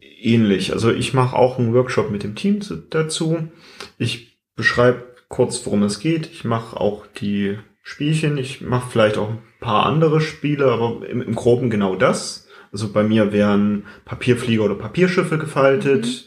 ähnlich. 0.00 0.72
Also 0.72 0.90
ich 0.90 1.14
mache 1.14 1.36
auch 1.36 1.60
einen 1.60 1.72
Workshop 1.72 2.10
mit 2.10 2.24
dem 2.24 2.34
Team 2.34 2.58
dazu. 2.90 3.52
Ich 3.96 4.40
beschreibe 4.56 5.14
kurz, 5.28 5.64
worum 5.66 5.84
es 5.84 6.00
geht. 6.00 6.26
Ich 6.32 6.42
mache 6.42 6.80
auch 6.80 7.06
die 7.06 7.60
Spielchen. 7.84 8.38
Ich 8.38 8.60
mache 8.60 8.90
vielleicht 8.90 9.18
auch 9.18 9.28
ein 9.28 9.42
paar 9.60 9.86
andere 9.86 10.20
Spiele, 10.20 10.66
aber 10.66 11.08
im, 11.08 11.22
im 11.22 11.36
Groben 11.36 11.70
genau 11.70 11.94
das. 11.94 12.48
Also 12.72 12.90
bei 12.90 13.02
mir 13.02 13.32
wären 13.32 13.84
Papierflieger 14.04 14.64
oder 14.64 14.74
Papierschiffe 14.74 15.38
gefaltet, 15.38 16.26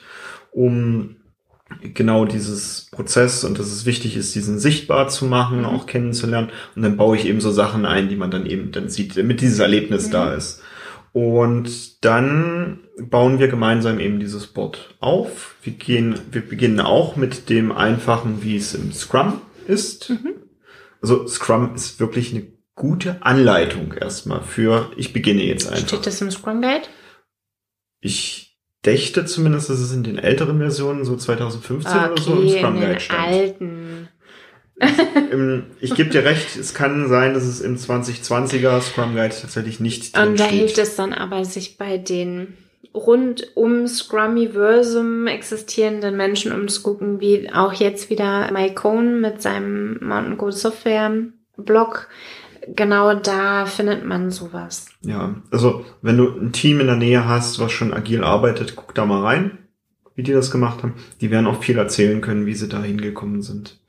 mhm. 0.54 0.62
um 0.62 1.16
genau 1.82 2.26
dieses 2.26 2.88
Prozess 2.92 3.44
und 3.44 3.58
dass 3.58 3.68
es 3.68 3.86
wichtig 3.86 4.16
ist, 4.16 4.36
diesen 4.36 4.60
sichtbar 4.60 5.08
zu 5.08 5.26
machen, 5.26 5.60
mhm. 5.60 5.66
auch 5.66 5.88
kennenzulernen. 5.88 6.52
Und 6.76 6.84
dann 6.84 6.98
baue 6.98 7.18
ich 7.18 7.26
eben 7.26 7.42
so 7.42 7.52
Sachen 7.52 7.86
ein, 7.86 8.10
die 8.10 8.16
man 8.16 8.32
dann 8.32 8.46
eben 8.46 8.72
dann 8.72 8.90
sieht, 8.90 9.18
damit 9.18 9.42
dieses 9.42 9.60
Erlebnis 9.60 10.08
mhm. 10.08 10.12
da 10.12 10.34
ist. 10.34 10.62
Und 11.12 12.04
dann 12.04 12.82
bauen 13.00 13.40
wir 13.40 13.48
gemeinsam 13.48 14.00
eben 14.00 14.20
dieses 14.20 14.48
Board 14.48 14.96
auf. 15.00 15.56
Wir 15.64 15.74
gehen, 15.74 16.20
wir 16.32 16.42
beginnen 16.42 16.82
auch 16.82 17.16
mit 17.16 17.50
dem 17.50 17.72
einfachen, 17.72 18.44
wie 18.44 18.58
es 18.58 18.76
im 18.76 18.92
Scrum 18.92 19.42
ist. 19.66 20.10
Mhm. 20.10 20.34
Also 21.02 21.26
Scrum 21.28 21.74
ist 21.74 22.00
wirklich 22.00 22.34
eine 22.34 22.48
gute 22.76 23.18
Anleitung 23.22 23.94
erstmal 23.94 24.42
für, 24.42 24.92
ich 24.98 25.14
beginne 25.14 25.44
jetzt 25.44 25.68
einfach. 25.68 25.88
Steht 25.88 26.06
das 26.06 26.22
im 26.22 26.30
Scrum 26.30 26.62
Guide? 26.62 26.88
Ich 28.02 28.58
dächte 28.86 29.26
zumindest, 29.26 29.70
dass 29.70 29.80
es 29.80 29.94
in 29.94 30.04
den 30.04 30.20
älteren 30.20 30.60
Versionen, 30.60 31.06
so 31.06 31.16
2015 31.16 31.92
okay, 31.92 32.12
oder 32.12 32.22
so, 32.22 32.42
im 32.42 32.50
Scrum 32.50 32.80
Guide 32.80 33.00
stand. 33.00 33.28
alten. 33.28 34.10
Im, 35.32 35.68
ich 35.80 35.96
gebe 35.96 36.10
dir 36.10 36.26
recht, 36.26 36.58
es 36.58 36.74
kann 36.74 37.08
sein, 37.08 37.34
dass 37.34 37.44
es 37.44 37.62
im 37.62 37.78
2020er 37.78 38.82
Scrum 38.82 39.16
Guide 39.16 39.34
tatsächlich 39.42 39.80
nicht 39.80 40.16
drin 40.16 40.30
Und 40.30 40.40
da 40.40 40.46
steht. 40.46 40.60
hilft 40.60 40.78
es 40.78 40.98
dann 40.98 41.14
aber, 41.14 41.46
sich 41.46 41.78
bei 41.78 41.98
den 41.98 42.58
rund 42.94 43.56
um 43.56 43.88
Scrummiversum 43.88 45.28
existierenden 45.28 46.16
Menschen 46.18 46.52
umzugucken, 46.52 47.22
wie 47.22 47.50
auch 47.54 47.74
jetzt 47.74 48.10
wieder 48.10 48.52
Mike 48.52 48.76
Cohn 48.76 49.22
mit 49.22 49.42
seinem 49.42 49.98
Mountain 50.02 50.38
Goat 50.38 50.58
Software 50.58 51.12
Blog 51.58 52.10
genau 52.68 53.14
da 53.16 53.66
findet 53.66 54.06
man 54.06 54.32
sowas. 54.32 54.88
Ja, 55.02 55.36
also 55.52 55.86
wenn 56.02 56.18
du 56.18 56.30
ein 56.30 56.52
Team 56.52 56.80
in 56.80 56.88
der 56.88 56.96
Nähe 56.96 57.28
hast, 57.28 57.60
was 57.60 57.72
schon 57.72 57.94
agil 57.94 58.24
arbeitet, 58.24 58.76
guck 58.76 58.96
da 58.96 59.06
mal 59.06 59.24
rein, 59.24 59.58
wie 60.16 60.24
die 60.24 60.34
das 60.34 60.52
gemacht 60.52 60.84
haben. 60.84 60.94
Die 61.22 61.32
werden 61.32 61.48
auch 61.48 61.62
viel 61.62 61.78
erzählen 61.78 62.22
können, 62.22 62.46
wie 62.46 62.56
sie 62.56 62.70
da 62.70 62.82
hingekommen 62.82 63.42
sind. 63.42 63.80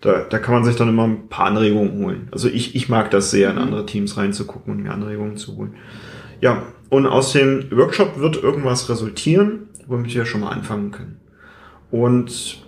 Da, 0.00 0.20
da 0.20 0.38
kann 0.38 0.54
man 0.54 0.64
sich 0.64 0.76
dann 0.76 0.88
immer 0.88 1.06
ein 1.06 1.28
paar 1.28 1.46
Anregungen 1.46 2.04
holen. 2.04 2.28
Also 2.30 2.48
ich, 2.48 2.76
ich 2.76 2.88
mag 2.88 3.10
das 3.10 3.30
sehr, 3.30 3.50
in 3.50 3.56
mhm. 3.56 3.62
andere 3.62 3.86
Teams 3.86 4.16
reinzugucken 4.16 4.72
und 4.72 4.82
mir 4.82 4.92
Anregungen 4.92 5.36
zu 5.36 5.56
holen. 5.56 5.74
Ja, 6.40 6.62
und 6.88 7.06
aus 7.06 7.32
dem 7.32 7.70
Workshop 7.70 8.18
wird 8.18 8.42
irgendwas 8.42 8.88
resultieren, 8.88 9.68
womit 9.86 10.14
wir 10.14 10.24
schon 10.24 10.42
mal 10.42 10.50
anfangen 10.50 10.92
können. 10.92 11.20
Und 11.90 12.62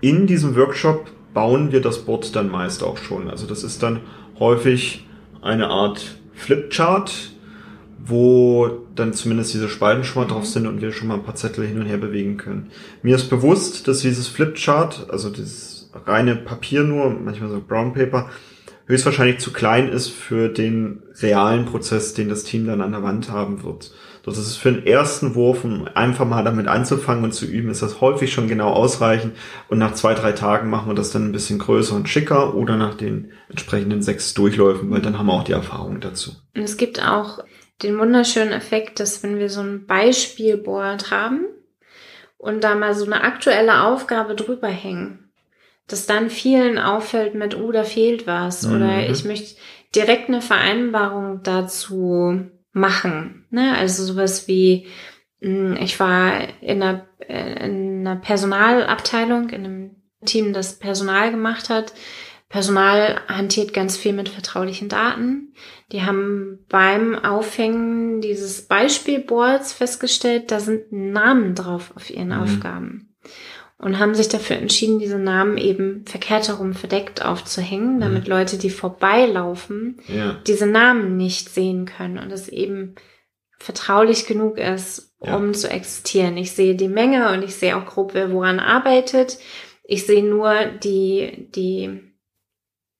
in 0.00 0.26
diesem 0.26 0.54
Workshop 0.54 1.10
bauen 1.34 1.72
wir 1.72 1.80
das 1.80 2.04
Board 2.04 2.34
dann 2.36 2.50
meist 2.50 2.82
auch 2.82 2.96
schon. 2.96 3.28
Also 3.28 3.46
das 3.46 3.64
ist 3.64 3.82
dann 3.82 4.00
häufig 4.40 5.06
eine 5.42 5.68
Art 5.68 6.16
Flipchart, 6.34 7.30
wo 8.04 8.86
dann 8.96 9.12
zumindest 9.12 9.54
diese 9.54 9.68
Spalten 9.68 10.02
schon 10.02 10.22
mal 10.22 10.28
drauf 10.28 10.46
sind 10.46 10.66
und 10.66 10.80
wir 10.80 10.92
schon 10.92 11.08
mal 11.08 11.14
ein 11.14 11.22
paar 11.22 11.36
Zettel 11.36 11.66
hin 11.66 11.78
und 11.78 11.86
her 11.86 11.98
bewegen 11.98 12.38
können. 12.38 12.70
Mir 13.02 13.14
ist 13.14 13.30
bewusst, 13.30 13.86
dass 13.86 14.00
dieses 14.00 14.26
Flipchart, 14.26 15.08
also 15.10 15.30
dieses 15.30 15.90
reine 16.06 16.34
Papier 16.34 16.82
nur, 16.82 17.10
manchmal 17.10 17.50
so 17.50 17.60
Brown 17.60 17.92
Paper, 17.92 18.28
höchstwahrscheinlich 18.86 19.38
zu 19.38 19.52
klein 19.52 19.88
ist 19.88 20.08
für 20.08 20.48
den 20.48 21.02
realen 21.20 21.66
Prozess, 21.66 22.14
den 22.14 22.28
das 22.28 22.42
Team 22.42 22.66
dann 22.66 22.80
an 22.80 22.92
der 22.92 23.02
Wand 23.02 23.30
haben 23.30 23.62
wird. 23.62 23.92
Das 24.22 24.36
ist 24.36 24.56
für 24.56 24.72
den 24.72 24.86
ersten 24.86 25.34
Wurf, 25.34 25.64
um 25.64 25.88
einfach 25.94 26.26
mal 26.26 26.44
damit 26.44 26.68
anzufangen 26.68 27.24
und 27.24 27.32
zu 27.32 27.46
üben, 27.46 27.70
ist 27.70 27.82
das 27.82 28.00
häufig 28.00 28.32
schon 28.32 28.48
genau 28.48 28.70
ausreichend. 28.70 29.36
Und 29.68 29.78
nach 29.78 29.94
zwei, 29.94 30.14
drei 30.14 30.32
Tagen 30.32 30.68
machen 30.68 30.88
wir 30.88 30.94
das 30.94 31.10
dann 31.10 31.26
ein 31.26 31.32
bisschen 31.32 31.58
größer 31.58 31.94
und 31.94 32.08
schicker 32.08 32.54
oder 32.54 32.76
nach 32.76 32.94
den 32.94 33.32
entsprechenden 33.48 34.02
sechs 34.02 34.34
Durchläufen, 34.34 34.90
weil 34.90 35.00
dann 35.00 35.18
haben 35.18 35.26
wir 35.26 35.32
auch 35.32 35.44
die 35.44 35.52
Erfahrung 35.52 36.00
dazu. 36.00 36.32
Und 36.54 36.62
es 36.62 36.76
gibt 36.76 37.02
auch 37.02 37.40
den 37.82 37.98
wunderschönen 37.98 38.52
Effekt, 38.52 39.00
dass 39.00 39.22
wenn 39.22 39.38
wir 39.38 39.48
so 39.48 39.60
ein 39.60 39.86
Beispielboard 39.86 41.10
haben 41.10 41.46
und 42.36 42.62
da 42.62 42.74
mal 42.74 42.94
so 42.94 43.06
eine 43.06 43.22
aktuelle 43.22 43.84
Aufgabe 43.84 44.34
drüber 44.34 44.68
hängen, 44.68 45.30
dass 45.86 46.06
dann 46.06 46.30
vielen 46.30 46.78
auffällt 46.78 47.34
mit, 47.34 47.58
oh, 47.58 47.72
da 47.72 47.84
fehlt 47.84 48.26
was 48.26 48.66
mhm. 48.66 48.76
oder 48.76 49.08
ich 49.08 49.24
möchte 49.24 49.56
direkt 49.94 50.28
eine 50.28 50.42
Vereinbarung 50.42 51.40
dazu 51.42 52.46
machen. 52.72 53.46
Ne? 53.50 53.76
Also 53.76 54.04
sowas 54.04 54.48
wie, 54.48 54.86
hm, 55.40 55.76
ich 55.80 55.98
war 56.00 56.40
in 56.60 56.82
einer, 56.82 57.06
äh, 57.20 57.66
in 57.66 58.06
einer 58.06 58.16
Personalabteilung, 58.16 59.50
in 59.50 59.64
einem 59.64 59.90
Team, 60.24 60.52
das 60.52 60.78
Personal 60.78 61.30
gemacht 61.30 61.70
hat. 61.70 61.94
Personal 62.48 63.20
hantiert 63.28 63.72
ganz 63.72 63.96
viel 63.96 64.12
mit 64.12 64.28
vertraulichen 64.28 64.88
Daten. 64.88 65.54
Die 65.92 66.02
haben 66.02 66.64
beim 66.68 67.16
Aufhängen 67.16 68.20
dieses 68.20 68.66
Beispielboards 68.66 69.72
festgestellt, 69.72 70.50
da 70.50 70.60
sind 70.60 70.92
Namen 70.92 71.54
drauf 71.54 71.92
auf 71.94 72.10
ihren 72.10 72.28
mhm. 72.28 72.42
Aufgaben 72.42 73.10
und 73.80 73.98
haben 73.98 74.14
sich 74.14 74.28
dafür 74.28 74.56
entschieden, 74.56 74.98
diese 74.98 75.18
Namen 75.18 75.56
eben 75.56 76.04
verkehrt 76.06 76.48
herum 76.48 76.74
verdeckt 76.74 77.24
aufzuhängen, 77.24 77.96
mhm. 77.96 78.00
damit 78.00 78.24
mhm. 78.24 78.30
Leute, 78.30 78.58
die 78.58 78.70
vorbeilaufen, 78.70 80.00
ja. 80.06 80.36
diese 80.46 80.66
Namen 80.66 81.16
nicht 81.16 81.48
sehen 81.48 81.86
können 81.86 82.18
und 82.18 82.30
es 82.30 82.48
eben 82.48 82.94
vertraulich 83.58 84.26
genug 84.26 84.58
ist, 84.58 85.14
ja. 85.22 85.36
um 85.36 85.54
zu 85.54 85.70
existieren. 85.70 86.36
Ich 86.36 86.52
sehe 86.52 86.74
die 86.74 86.88
Menge 86.88 87.32
und 87.32 87.42
ich 87.42 87.54
sehe 87.54 87.76
auch 87.76 87.86
grob, 87.86 88.14
wer 88.14 88.32
woran 88.32 88.60
arbeitet. 88.60 89.38
Ich 89.84 90.06
sehe 90.06 90.24
nur 90.24 90.54
die, 90.82 91.48
die 91.54 92.00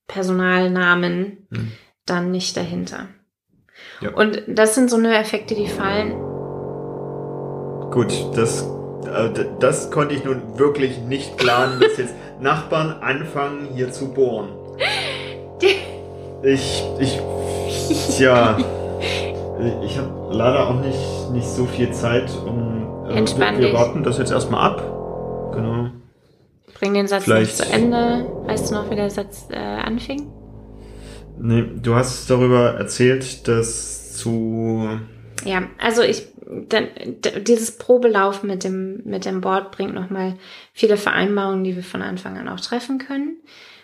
Personalnamen 0.07 1.47
mhm. 1.49 1.71
dann 2.05 2.31
nicht 2.31 2.57
dahinter. 2.57 3.07
Ja. 4.01 4.11
Und 4.11 4.43
das 4.47 4.75
sind 4.75 4.89
so 4.89 4.97
eine 4.97 5.15
Effekte, 5.17 5.53
die 5.53 5.67
fallen. 5.67 6.11
Gut, 7.91 8.13
das 8.35 8.65
das 9.59 9.91
konnte 9.91 10.15
ich 10.15 10.23
nun 10.23 10.57
wirklich 10.57 10.99
nicht 10.99 11.37
planen, 11.37 11.79
dass 11.79 11.97
jetzt 11.97 12.13
Nachbarn 12.39 13.01
anfangen 13.01 13.69
hier 13.73 13.91
zu 13.91 14.13
bohren. 14.13 14.49
Ich, 16.43 16.83
ich, 16.99 17.19
tja, 18.17 18.57
ich 19.85 19.97
habe 19.97 20.29
leider 20.31 20.67
auch 20.67 20.81
nicht, 20.81 21.31
nicht 21.33 21.47
so 21.47 21.65
viel 21.65 21.91
Zeit, 21.91 22.31
um. 22.45 23.05
Äh, 23.09 23.13
Entspann 23.13 23.59
wir, 23.59 23.67
wir 23.67 23.73
warten 23.73 24.03
das 24.03 24.17
jetzt 24.17 24.31
erstmal 24.31 24.71
ab. 24.71 25.51
Genau. 25.53 25.89
Bring 26.79 26.93
den 26.95 27.07
Satz 27.07 27.25
Vielleicht. 27.25 27.59
nicht 27.59 27.69
zu 27.69 27.73
Ende. 27.73 28.25
Weißt 28.45 28.71
du 28.71 28.75
noch, 28.75 28.89
wie 28.89 28.95
der 28.95 29.09
Satz 29.09 29.47
äh, 29.51 29.55
anfing? 29.55 30.31
Nee, 31.39 31.63
du 31.75 31.95
hast 31.95 32.29
darüber 32.29 32.73
erzählt, 32.73 33.47
dass 33.47 34.17
zu. 34.17 34.87
Ja, 35.45 35.63
also 35.79 36.01
ich 36.01 36.27
dann, 36.51 36.87
dieses 37.47 37.77
Probelaufen 37.77 38.49
mit 38.49 38.63
dem, 38.63 39.01
mit 39.05 39.25
dem 39.25 39.41
Board 39.41 39.71
bringt 39.71 39.93
nochmal 39.93 40.37
viele 40.73 40.97
Vereinbarungen, 40.97 41.63
die 41.63 41.75
wir 41.75 41.83
von 41.83 42.01
Anfang 42.01 42.37
an 42.37 42.49
auch 42.49 42.59
treffen 42.59 42.97
können. 42.97 43.37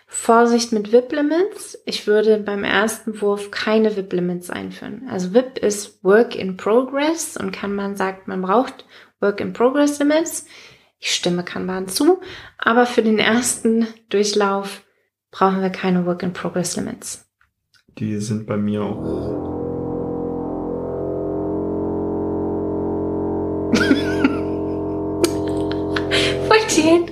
Vorsicht 0.09 0.71
mit 0.71 0.91
VIP-Limits. 0.91 1.79
Ich 1.85 2.07
würde 2.07 2.37
beim 2.37 2.63
ersten 2.63 3.21
Wurf 3.21 3.51
keine 3.51 3.95
VIP-Limits 3.95 4.49
einführen. 4.49 5.07
Also 5.09 5.33
VIP 5.33 5.57
ist 5.59 6.03
Work 6.03 6.35
in 6.35 6.57
Progress 6.57 7.37
und 7.37 7.51
Kanban 7.51 7.95
sagt, 7.95 8.27
man 8.27 8.41
braucht 8.41 8.85
Work 9.19 9.41
in 9.41 9.53
Progress 9.53 9.99
Limits. 9.99 10.45
Ich 10.99 11.13
stimme 11.13 11.43
Kanban 11.43 11.87
zu, 11.87 12.19
aber 12.57 12.85
für 12.85 13.03
den 13.03 13.19
ersten 13.19 13.87
Durchlauf 14.09 14.83
brauchen 15.31 15.61
wir 15.61 15.69
keine 15.69 16.05
Work 16.05 16.23
in 16.23 16.33
Progress 16.33 16.75
Limits. 16.75 17.29
Die 17.97 18.17
sind 18.17 18.47
bei 18.47 18.57
mir 18.57 18.83
auch 18.83 19.56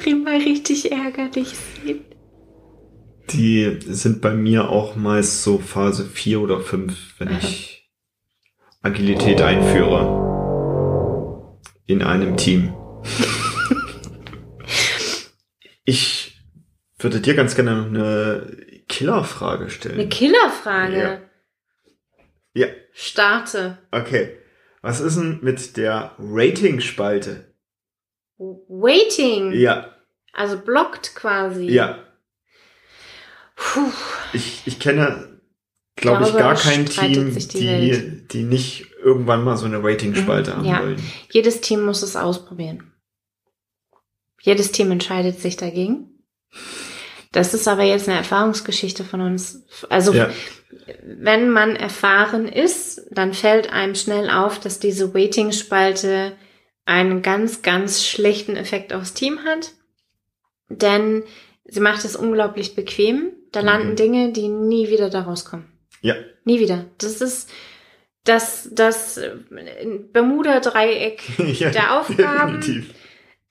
Henry 0.06 0.16
mal 0.16 0.38
richtig 0.38 0.92
ärgerlich 0.92 1.50
sehen. 1.50 2.06
Die 3.30 3.80
sind 3.82 4.22
bei 4.22 4.34
mir 4.34 4.70
auch 4.70 4.96
meist 4.96 5.44
so 5.44 5.58
Phase 5.58 6.06
4 6.06 6.42
oder 6.42 6.60
5, 6.60 7.20
wenn 7.20 7.38
ich 7.38 7.90
Agilität 8.82 9.42
einführe. 9.42 10.24
In 11.88 12.04
einem 12.04 12.38
Team. 12.38 12.76
ich 15.86 16.40
würde 17.00 17.20
dir 17.20 17.34
ganz 17.34 17.56
gerne 17.56 17.76
noch 17.76 17.88
eine 17.88 18.84
Killerfrage 18.88 19.70
stellen. 19.70 20.00
Eine 20.00 20.10
Killerfrage? 20.10 21.22
Ja. 22.54 22.68
ja. 22.68 22.74
Starte. 22.94 23.80
Okay. 23.92 24.38
Was 24.82 25.00
ist 25.00 25.18
denn 25.18 25.40
mit 25.42 25.78
der 25.78 26.16
Rating-Spalte? 26.20 27.56
Waiting. 28.38 29.54
Ja. 29.54 29.95
Also 30.36 30.58
blockt 30.58 31.16
quasi. 31.16 31.66
Ja. 31.68 32.00
Puh. 33.56 33.92
Ich, 34.34 34.64
ich 34.66 34.80
kenne, 34.80 35.40
glaube 35.96 36.26
ich, 36.26 36.34
gar 36.34 36.56
kein 36.56 36.86
Team, 36.86 37.34
die, 37.34 37.48
die, 37.48 38.28
die 38.28 38.44
nicht 38.44 38.88
irgendwann 39.02 39.44
mal 39.44 39.56
so 39.56 39.66
eine 39.66 39.82
Rating-Spalte 39.82 40.52
mhm, 40.52 40.56
haben 40.58 40.66
ja. 40.66 40.82
wollen. 40.82 41.12
Jedes 41.32 41.62
Team 41.62 41.84
muss 41.84 42.04
es 42.04 42.18
ausprobieren. 42.18 42.92
Jedes 44.42 44.72
Team 44.72 44.92
entscheidet 44.92 45.40
sich 45.40 45.56
dagegen. 45.56 46.20
Das 47.32 47.54
ist 47.54 47.68
aber 47.68 47.84
jetzt 47.84 48.08
eine 48.08 48.18
Erfahrungsgeschichte 48.18 49.04
von 49.04 49.22
uns. 49.22 49.66
Also, 49.90 50.14
ja. 50.14 50.30
wenn 51.04 51.50
man 51.50 51.76
erfahren 51.76 52.48
ist, 52.48 53.08
dann 53.12 53.34
fällt 53.34 53.72
einem 53.72 53.96
schnell 53.96 54.30
auf, 54.30 54.60
dass 54.60 54.80
diese 54.80 55.14
Waiting-Spalte 55.14 56.34
einen 56.86 57.22
ganz, 57.22 57.62
ganz 57.62 58.06
schlechten 58.06 58.56
Effekt 58.56 58.94
aufs 58.94 59.14
Team 59.14 59.40
hat. 59.46 59.74
Denn 60.70 61.24
sie 61.66 61.80
macht 61.80 62.06
es 62.06 62.16
unglaublich 62.16 62.76
bequem. 62.76 63.34
Da 63.52 63.62
mhm. 63.62 63.66
landen 63.66 63.96
Dinge, 63.96 64.32
die 64.32 64.48
nie 64.48 64.90
wieder 64.90 65.10
da 65.10 65.22
rauskommen. 65.22 65.66
Ja. 66.02 66.16
Nie 66.44 66.60
wieder. 66.60 66.86
Das 66.98 67.22
ist 67.22 67.50
das, 68.26 68.70
das 68.72 69.20
Bermuda-Dreieck 70.12 71.22
ja, 71.60 71.70
der 71.70 72.00
Aufgaben. 72.00 72.60
Definitiv. 72.60 72.94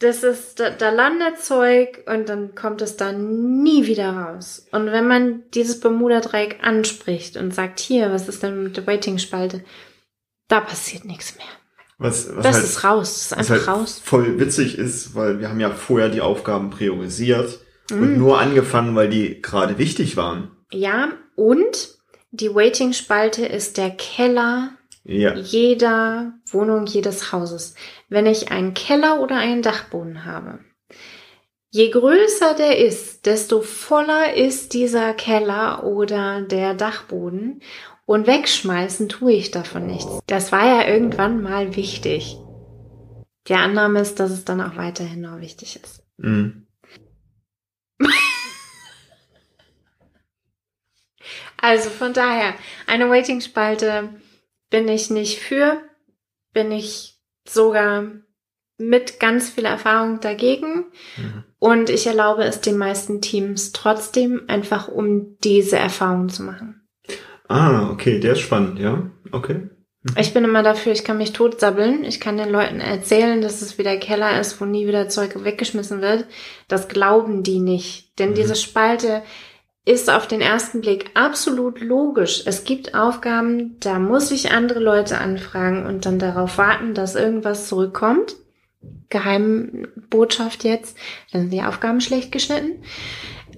Das 0.00 0.22
ist, 0.24 0.58
da, 0.60 0.70
da 0.70 0.90
landet 0.90 1.38
Zeug 1.38 2.04
und 2.06 2.28
dann 2.28 2.54
kommt 2.54 2.82
es 2.82 2.96
da 2.96 3.12
nie 3.12 3.86
wieder 3.86 4.10
raus. 4.10 4.66
Und 4.72 4.86
wenn 4.86 5.06
man 5.06 5.44
dieses 5.54 5.80
Bermuda-Dreieck 5.80 6.58
anspricht 6.62 7.36
und 7.36 7.54
sagt, 7.54 7.78
hier, 7.80 8.10
was 8.10 8.28
ist 8.28 8.42
denn 8.42 8.64
mit 8.64 8.76
der 8.76 8.86
Waiting-Spalte? 8.86 9.64
Da 10.48 10.60
passiert 10.60 11.04
nichts 11.04 11.36
mehr. 11.36 11.46
Was, 11.98 12.34
was 12.34 12.42
das 12.42 12.56
halt, 12.56 12.64
ist 12.64 12.84
raus, 12.84 13.12
das 13.12 13.26
ist 13.26 13.32
einfach 13.32 13.66
halt 13.66 13.68
raus. 13.68 14.00
Voll 14.02 14.38
witzig 14.40 14.78
ist, 14.78 15.14
weil 15.14 15.38
wir 15.38 15.48
haben 15.48 15.60
ja 15.60 15.70
vorher 15.70 16.08
die 16.08 16.20
Aufgaben 16.20 16.70
priorisiert 16.70 17.60
mm. 17.90 17.94
und 17.94 18.18
nur 18.18 18.40
angefangen, 18.40 18.96
weil 18.96 19.08
die 19.08 19.40
gerade 19.40 19.78
wichtig 19.78 20.16
waren. 20.16 20.50
Ja, 20.72 21.12
und 21.36 21.98
die 22.32 22.52
Waiting-Spalte 22.52 23.46
ist 23.46 23.76
der 23.76 23.90
Keller 23.90 24.70
ja. 25.04 25.34
jeder 25.34 26.32
Wohnung, 26.50 26.86
jedes 26.86 27.32
Hauses. 27.32 27.74
Wenn 28.08 28.26
ich 28.26 28.50
einen 28.50 28.74
Keller 28.74 29.20
oder 29.20 29.36
einen 29.36 29.62
Dachboden 29.62 30.24
habe, 30.24 30.60
je 31.70 31.90
größer 31.90 32.54
der 32.54 32.78
ist, 32.78 33.26
desto 33.26 33.60
voller 33.60 34.34
ist 34.34 34.72
dieser 34.72 35.14
Keller 35.14 35.84
oder 35.84 36.42
der 36.42 36.74
Dachboden 36.74 37.60
und 38.06 38.26
wegschmeißen 38.26 39.08
tue 39.08 39.32
ich 39.32 39.50
davon 39.50 39.86
nichts. 39.86 40.20
Das 40.26 40.52
war 40.52 40.66
ja 40.66 40.86
irgendwann 40.86 41.42
mal 41.42 41.74
wichtig. 41.76 42.36
Die 43.48 43.54
Annahme 43.54 44.00
ist, 44.00 44.20
dass 44.20 44.30
es 44.30 44.44
dann 44.44 44.60
auch 44.60 44.76
weiterhin 44.76 45.22
noch 45.22 45.40
wichtig 45.40 45.80
ist. 45.82 46.02
Mhm. 46.16 46.66
also 51.60 51.90
von 51.90 52.12
daher, 52.12 52.54
eine 52.86 53.08
Waiting-Spalte 53.10 54.10
bin 54.70 54.88
ich 54.88 55.10
nicht 55.10 55.40
für, 55.40 55.80
bin 56.52 56.72
ich 56.72 57.20
sogar 57.46 58.06
mit 58.76 59.20
ganz 59.20 59.50
viel 59.50 59.66
Erfahrung 59.66 60.20
dagegen. 60.20 60.86
Mhm. 61.16 61.44
Und 61.58 61.90
ich 61.90 62.06
erlaube 62.06 62.44
es 62.44 62.60
den 62.60 62.76
meisten 62.76 63.20
Teams 63.20 63.72
trotzdem, 63.72 64.44
einfach 64.48 64.88
um 64.88 65.38
diese 65.38 65.76
Erfahrung 65.76 66.28
zu 66.28 66.42
machen. 66.42 66.83
Ah, 67.48 67.90
okay, 67.90 68.20
der 68.20 68.32
ist 68.32 68.40
spannend, 68.40 68.78
ja. 68.78 69.10
Okay. 69.32 69.68
Ich 70.18 70.34
bin 70.34 70.44
immer 70.44 70.62
dafür, 70.62 70.92
ich 70.92 71.02
kann 71.02 71.16
mich 71.16 71.32
totsabbeln. 71.32 72.04
Ich 72.04 72.20
kann 72.20 72.36
den 72.36 72.50
Leuten 72.50 72.80
erzählen, 72.80 73.40
dass 73.40 73.62
es 73.62 73.78
wieder 73.78 73.96
Keller 73.96 74.38
ist, 74.38 74.60
wo 74.60 74.66
nie 74.66 74.86
wieder 74.86 75.08
Zeug 75.08 75.44
weggeschmissen 75.44 76.02
wird. 76.02 76.26
Das 76.68 76.88
glauben 76.88 77.42
die 77.42 77.58
nicht. 77.58 78.18
Denn 78.18 78.30
mhm. 78.30 78.34
diese 78.34 78.54
Spalte 78.54 79.22
ist 79.86 80.10
auf 80.10 80.26
den 80.26 80.40
ersten 80.40 80.82
Blick 80.82 81.10
absolut 81.14 81.80
logisch. 81.80 82.42
Es 82.46 82.64
gibt 82.64 82.94
Aufgaben, 82.94 83.78
da 83.80 83.98
muss 83.98 84.30
ich 84.30 84.52
andere 84.52 84.80
Leute 84.80 85.18
anfragen 85.18 85.86
und 85.86 86.06
dann 86.06 86.18
darauf 86.18 86.58
warten, 86.58 86.94
dass 86.94 87.14
irgendwas 87.14 87.68
zurückkommt. 87.68 88.36
Geheimbotschaft 89.08 90.64
jetzt, 90.64 90.96
dann 91.32 91.42
sind 91.42 91.52
die 91.52 91.62
Aufgaben 91.62 92.00
schlecht 92.00 92.32
geschnitten. 92.32 92.82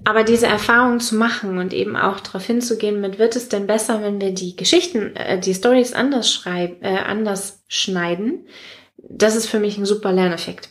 Aber 0.07 0.23
diese 0.23 0.47
Erfahrung 0.47 1.01
zu 1.01 1.15
machen 1.17 1.57
und 1.57 1.73
eben 1.73 1.97
auch 1.97 2.21
darauf 2.21 2.45
hinzugehen, 2.45 3.01
mit 3.01 3.19
wird 3.19 3.35
es 3.35 3.49
denn 3.49 3.67
besser, 3.67 4.01
wenn 4.01 4.21
wir 4.21 4.33
die 4.33 4.55
Geschichten, 4.55 5.13
äh, 5.17 5.37
die 5.37 5.53
Stories 5.53 5.91
anders 5.91 6.31
schreiben, 6.31 6.77
äh, 6.81 6.99
anders 6.99 7.65
schneiden, 7.67 8.47
das 8.97 9.35
ist 9.35 9.47
für 9.47 9.59
mich 9.59 9.77
ein 9.77 9.85
super 9.85 10.13
Lerneffekt. 10.13 10.69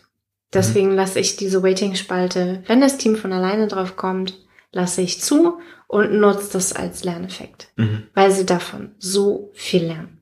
Deswegen 0.55 0.92
mhm. 0.92 0.96
lasse 0.96 1.20
ich 1.20 1.37
diese 1.37 1.62
Waiting-Spalte, 1.62 2.62
wenn 2.66 2.81
das 2.81 2.96
Team 2.96 3.14
von 3.14 3.31
alleine 3.31 3.66
drauf 3.68 3.96
kommt, 3.96 4.42
lasse 4.72 5.03
ich 5.03 5.20
zu 5.20 5.59
und 5.87 6.18
nutze 6.18 6.55
das 6.55 6.72
als 6.72 7.05
Lerneffekt, 7.05 7.68
mhm. 7.77 8.05
weil 8.14 8.31
sie 8.31 8.46
davon 8.46 8.94
so 8.96 9.51
viel 9.53 9.85
lernen. 9.85 10.15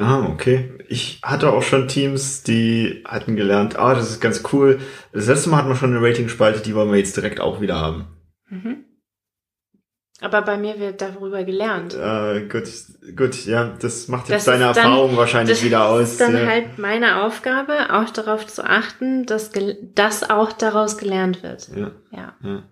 Ah, 0.00 0.28
okay. 0.32 0.72
Ich 0.88 1.20
hatte 1.22 1.52
auch 1.52 1.62
schon 1.62 1.88
Teams, 1.88 2.42
die 2.42 3.04
hatten 3.06 3.36
gelernt, 3.36 3.78
ah, 3.78 3.94
das 3.94 4.10
ist 4.10 4.20
ganz 4.20 4.42
cool. 4.52 4.80
Das 5.12 5.26
letzte 5.26 5.50
Mal 5.50 5.58
hatten 5.58 5.68
wir 5.68 5.76
schon 5.76 5.94
eine 5.94 6.06
Rating-Spalte, 6.06 6.60
die 6.60 6.74
wollen 6.74 6.90
wir 6.90 6.98
jetzt 6.98 7.16
direkt 7.16 7.40
auch 7.40 7.60
wieder 7.60 7.76
haben. 7.76 8.06
Mhm. 8.48 8.84
Aber 10.22 10.42
bei 10.42 10.58
mir 10.58 10.78
wird 10.78 11.00
darüber 11.00 11.44
gelernt. 11.44 11.94
Äh, 11.94 12.46
gut, 12.46 12.68
gut, 13.16 13.46
ja, 13.46 13.72
das 13.80 14.08
macht 14.08 14.28
jetzt 14.28 14.46
das 14.46 14.52
deine 14.52 14.64
Erfahrung 14.64 15.08
dann, 15.08 15.16
wahrscheinlich 15.16 15.64
wieder 15.64 15.86
aus. 15.86 16.00
Das 16.00 16.10
ist 16.12 16.20
dann 16.20 16.36
ja. 16.36 16.46
halt 16.46 16.78
meine 16.78 17.22
Aufgabe, 17.22 17.94
auch 17.94 18.10
darauf 18.10 18.46
zu 18.46 18.64
achten, 18.64 19.24
dass 19.24 19.50
das 19.94 20.28
auch 20.28 20.52
daraus 20.52 20.98
gelernt 20.98 21.42
wird. 21.42 21.68
Ja. 21.74 21.90
ja. 22.10 22.34
ja. 22.42 22.62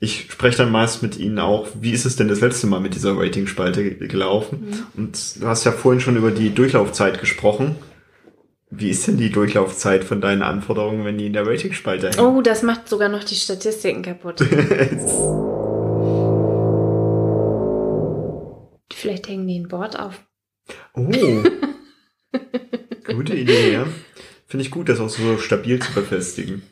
Ich 0.00 0.30
spreche 0.30 0.58
dann 0.58 0.70
meist 0.70 1.02
mit 1.02 1.16
ihnen 1.18 1.38
auch, 1.38 1.68
wie 1.80 1.92
ist 1.92 2.04
es 2.04 2.16
denn 2.16 2.28
das 2.28 2.40
letzte 2.40 2.66
Mal 2.66 2.80
mit 2.80 2.94
dieser 2.94 3.16
Rating-Spalte 3.16 3.94
gelaufen? 3.94 4.66
Mhm. 4.68 4.86
Und 4.96 5.42
du 5.42 5.46
hast 5.46 5.64
ja 5.64 5.72
vorhin 5.72 6.00
schon 6.00 6.16
über 6.16 6.30
die 6.30 6.54
Durchlaufzeit 6.54 7.20
gesprochen. 7.20 7.76
Wie 8.70 8.90
ist 8.90 9.06
denn 9.06 9.16
die 9.16 9.30
Durchlaufzeit 9.30 10.04
von 10.04 10.20
deinen 10.20 10.42
Anforderungen, 10.42 11.04
wenn 11.04 11.16
die 11.16 11.26
in 11.26 11.32
der 11.32 11.46
Rating-Spalte 11.46 12.10
hängen? 12.10 12.20
Oh, 12.20 12.42
das 12.42 12.62
macht 12.62 12.88
sogar 12.88 13.08
noch 13.08 13.24
die 13.24 13.36
Statistiken 13.36 14.02
kaputt. 14.02 14.40
Vielleicht 18.92 19.28
hängen 19.28 19.46
die 19.46 19.58
ein 19.60 19.68
Board 19.68 19.98
auf. 19.98 20.24
Oh. 20.94 21.10
Gute 23.06 23.34
Idee, 23.34 23.72
ja. 23.72 23.86
Finde 24.46 24.64
ich 24.64 24.70
gut, 24.70 24.88
das 24.88 25.00
auch 25.00 25.08
so 25.08 25.38
stabil 25.38 25.78
zu 25.80 25.92
befestigen. 25.92 26.62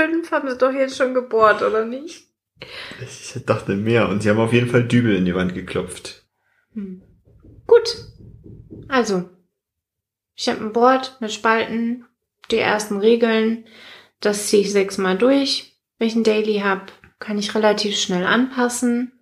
Fünf 0.00 0.30
haben 0.30 0.48
sie 0.48 0.56
doch 0.56 0.72
jetzt 0.72 0.96
schon 0.96 1.12
gebohrt, 1.12 1.62
oder 1.62 1.84
nicht? 1.84 2.26
Ich 3.00 3.34
dachte 3.44 3.74
mehr. 3.74 4.08
Und 4.08 4.22
sie 4.22 4.30
haben 4.30 4.40
auf 4.40 4.52
jeden 4.52 4.70
Fall 4.70 4.84
Dübel 4.84 5.14
in 5.14 5.26
die 5.26 5.34
Wand 5.34 5.54
geklopft. 5.54 6.24
Hm. 6.72 7.02
Gut. 7.66 7.96
Also, 8.88 9.28
ich 10.34 10.48
habe 10.48 10.60
ein 10.60 10.72
Board 10.72 11.18
mit 11.20 11.32
Spalten, 11.32 12.06
die 12.50 12.58
ersten 12.58 12.96
Regeln. 12.96 13.66
Das 14.20 14.48
ziehe 14.48 14.62
ich 14.62 14.72
sechsmal 14.72 15.18
durch. 15.18 15.78
Wenn 15.98 16.08
ich 16.08 16.16
ein 16.16 16.24
Daily 16.24 16.60
habe, 16.60 16.86
kann 17.18 17.38
ich 17.38 17.54
relativ 17.54 17.96
schnell 17.96 18.24
anpassen. 18.24 19.12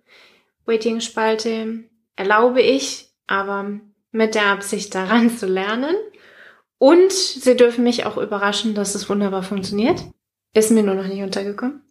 Waiting-Spalte 0.65 1.83
erlaube 2.15 2.61
ich, 2.61 3.09
aber 3.27 3.79
mit 4.11 4.33
der 4.33 4.47
Absicht 4.47 4.95
daran 4.95 5.29
zu 5.29 5.45
lernen. 5.45 5.95
Und 6.77 7.11
sie 7.11 7.57
dürfen 7.57 7.83
mich 7.83 8.05
auch 8.05 8.17
überraschen, 8.17 8.75
dass 8.75 8.95
es 8.95 9.09
wunderbar 9.09 9.43
funktioniert. 9.43 10.05
Ist 10.53 10.71
mir 10.71 10.83
nur 10.83 10.95
noch 10.95 11.07
nicht 11.07 11.21
untergekommen. 11.21 11.81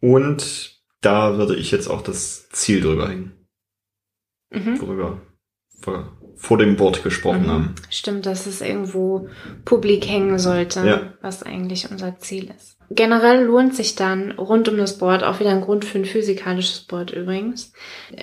Und 0.00 0.80
da 1.00 1.36
würde 1.38 1.56
ich 1.56 1.70
jetzt 1.70 1.88
auch 1.88 2.02
das 2.02 2.48
Ziel 2.50 2.80
drüber 2.80 3.08
hängen. 3.08 3.46
Mhm. 4.50 4.80
Worüber 4.80 5.20
wir 5.84 6.18
vor 6.36 6.56
dem 6.56 6.76
Board 6.76 7.02
gesprochen 7.02 7.44
mhm. 7.44 7.50
haben. 7.50 7.74
Stimmt, 7.90 8.24
dass 8.24 8.46
es 8.46 8.60
irgendwo 8.60 9.28
publik 9.64 10.08
hängen 10.08 10.38
sollte, 10.38 10.86
ja. 10.86 11.12
was 11.20 11.42
eigentlich 11.42 11.90
unser 11.90 12.18
Ziel 12.18 12.50
ist. 12.56 12.78
Generell 12.90 13.44
lohnt 13.44 13.74
sich 13.74 13.96
dann 13.96 14.32
rund 14.32 14.68
um 14.68 14.78
das 14.78 14.98
Board, 14.98 15.24
auch 15.24 15.40
wieder 15.40 15.50
ein 15.50 15.60
Grund 15.60 15.84
für 15.84 15.98
ein 15.98 16.04
physikalisches 16.04 16.80
Board 16.86 17.10
übrigens, 17.10 17.72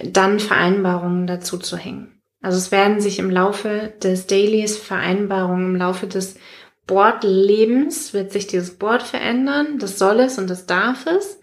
dann 0.04 0.40
Vereinbarungen 0.40 1.28
dazu 1.28 1.58
zu 1.58 1.78
hängen. 1.78 2.22
Also 2.42 2.58
es 2.58 2.72
werden 2.72 3.02
sich 3.02 3.20
im 3.20 3.30
Laufe 3.30 3.94
des 4.02 4.28
Dailies 4.28 4.78
Vereinbarungen, 4.78 5.74
im 5.74 5.76
Laufe 5.76 6.08
des 6.08 6.38
Boardlebens 6.88 8.14
wird 8.14 8.32
sich 8.32 8.48
dieses 8.48 8.78
Board 8.78 9.04
verändern, 9.04 9.80
das 9.80 9.98
soll 9.98 10.20
es 10.20 10.38
und 10.38 10.50
das 10.50 10.66
darf 10.66 11.06
es, 11.08 11.40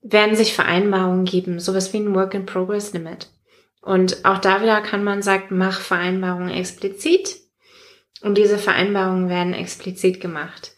werden 0.00 0.34
sich 0.34 0.54
Vereinbarungen 0.54 1.24
geben, 1.24 1.60
sowas 1.60 1.92
wie 1.92 1.98
ein 1.98 2.14
Work-in-Progress-Limit. 2.14 3.28
Und 3.82 4.24
auch 4.24 4.38
da 4.38 4.62
wieder 4.62 4.80
kann 4.80 5.04
man 5.04 5.22
sagen, 5.22 5.56
mach 5.56 5.80
Vereinbarungen 5.80 6.50
explizit 6.50 7.36
und 8.22 8.38
diese 8.38 8.58
Vereinbarungen 8.58 9.28
werden 9.28 9.54
explizit 9.54 10.20
gemacht. 10.20 10.72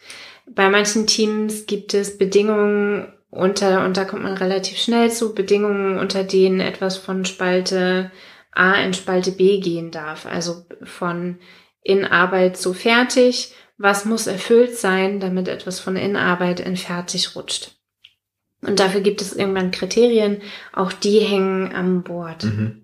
Bei 0.46 0.68
manchen 0.68 1.06
Teams 1.06 1.66
gibt 1.66 1.94
es 1.94 2.18
Bedingungen 2.18 3.12
unter, 3.30 3.84
und 3.84 3.96
da 3.96 4.04
kommt 4.04 4.22
man 4.22 4.36
relativ 4.36 4.78
schnell 4.78 5.10
zu, 5.10 5.34
Bedingungen, 5.34 5.98
unter 5.98 6.22
denen 6.24 6.60
etwas 6.60 6.96
von 6.96 7.24
Spalte 7.24 8.10
A 8.52 8.74
in 8.74 8.94
Spalte 8.94 9.32
B 9.32 9.58
gehen 9.58 9.90
darf. 9.90 10.26
Also 10.26 10.64
von 10.84 11.38
in 11.84 12.04
Arbeit 12.04 12.56
zu 12.56 12.74
fertig. 12.74 13.54
Was 13.78 14.04
muss 14.04 14.26
erfüllt 14.26 14.76
sein, 14.76 15.20
damit 15.20 15.46
etwas 15.46 15.78
von 15.78 15.96
in 15.96 16.16
Arbeit 16.16 16.58
in 16.58 16.76
fertig 16.76 17.36
rutscht? 17.36 17.72
Und 18.62 18.80
dafür 18.80 19.02
gibt 19.02 19.20
es 19.20 19.34
irgendwann 19.34 19.70
Kriterien, 19.70 20.40
auch 20.72 20.92
die 20.92 21.20
hängen 21.20 21.72
am 21.74 22.02
Board. 22.02 22.44
Mhm. 22.44 22.83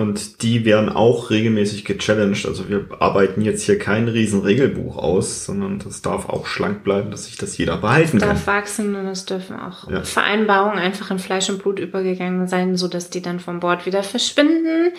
Und 0.00 0.42
die 0.42 0.64
werden 0.64 0.88
auch 0.88 1.30
regelmäßig 1.30 1.84
gechallenged. 1.84 2.46
Also 2.46 2.68
wir 2.68 2.86
arbeiten 2.98 3.42
jetzt 3.42 3.62
hier 3.62 3.78
kein 3.78 4.08
riesen 4.08 4.40
Regelbuch 4.40 4.96
aus, 4.96 5.44
sondern 5.44 5.78
das 5.78 6.02
darf 6.02 6.28
auch 6.28 6.46
schlank 6.46 6.82
bleiben, 6.82 7.10
dass 7.10 7.26
sich 7.26 7.36
das 7.36 7.58
jeder 7.58 7.76
behalten 7.76 8.16
es 8.16 8.22
kann. 8.22 8.30
darf 8.30 8.46
wachsen 8.46 8.94
und 8.96 9.06
es 9.06 9.26
dürfen 9.26 9.58
auch 9.60 9.90
ja. 9.90 10.02
Vereinbarungen 10.02 10.78
einfach 10.78 11.10
in 11.10 11.18
Fleisch 11.18 11.50
und 11.50 11.62
Blut 11.62 11.78
übergegangen 11.78 12.48
sein, 12.48 12.76
so 12.76 12.88
dass 12.88 13.10
die 13.10 13.22
dann 13.22 13.40
vom 13.40 13.60
Bord 13.60 13.86
wieder 13.86 14.02
verschwinden. 14.02 14.92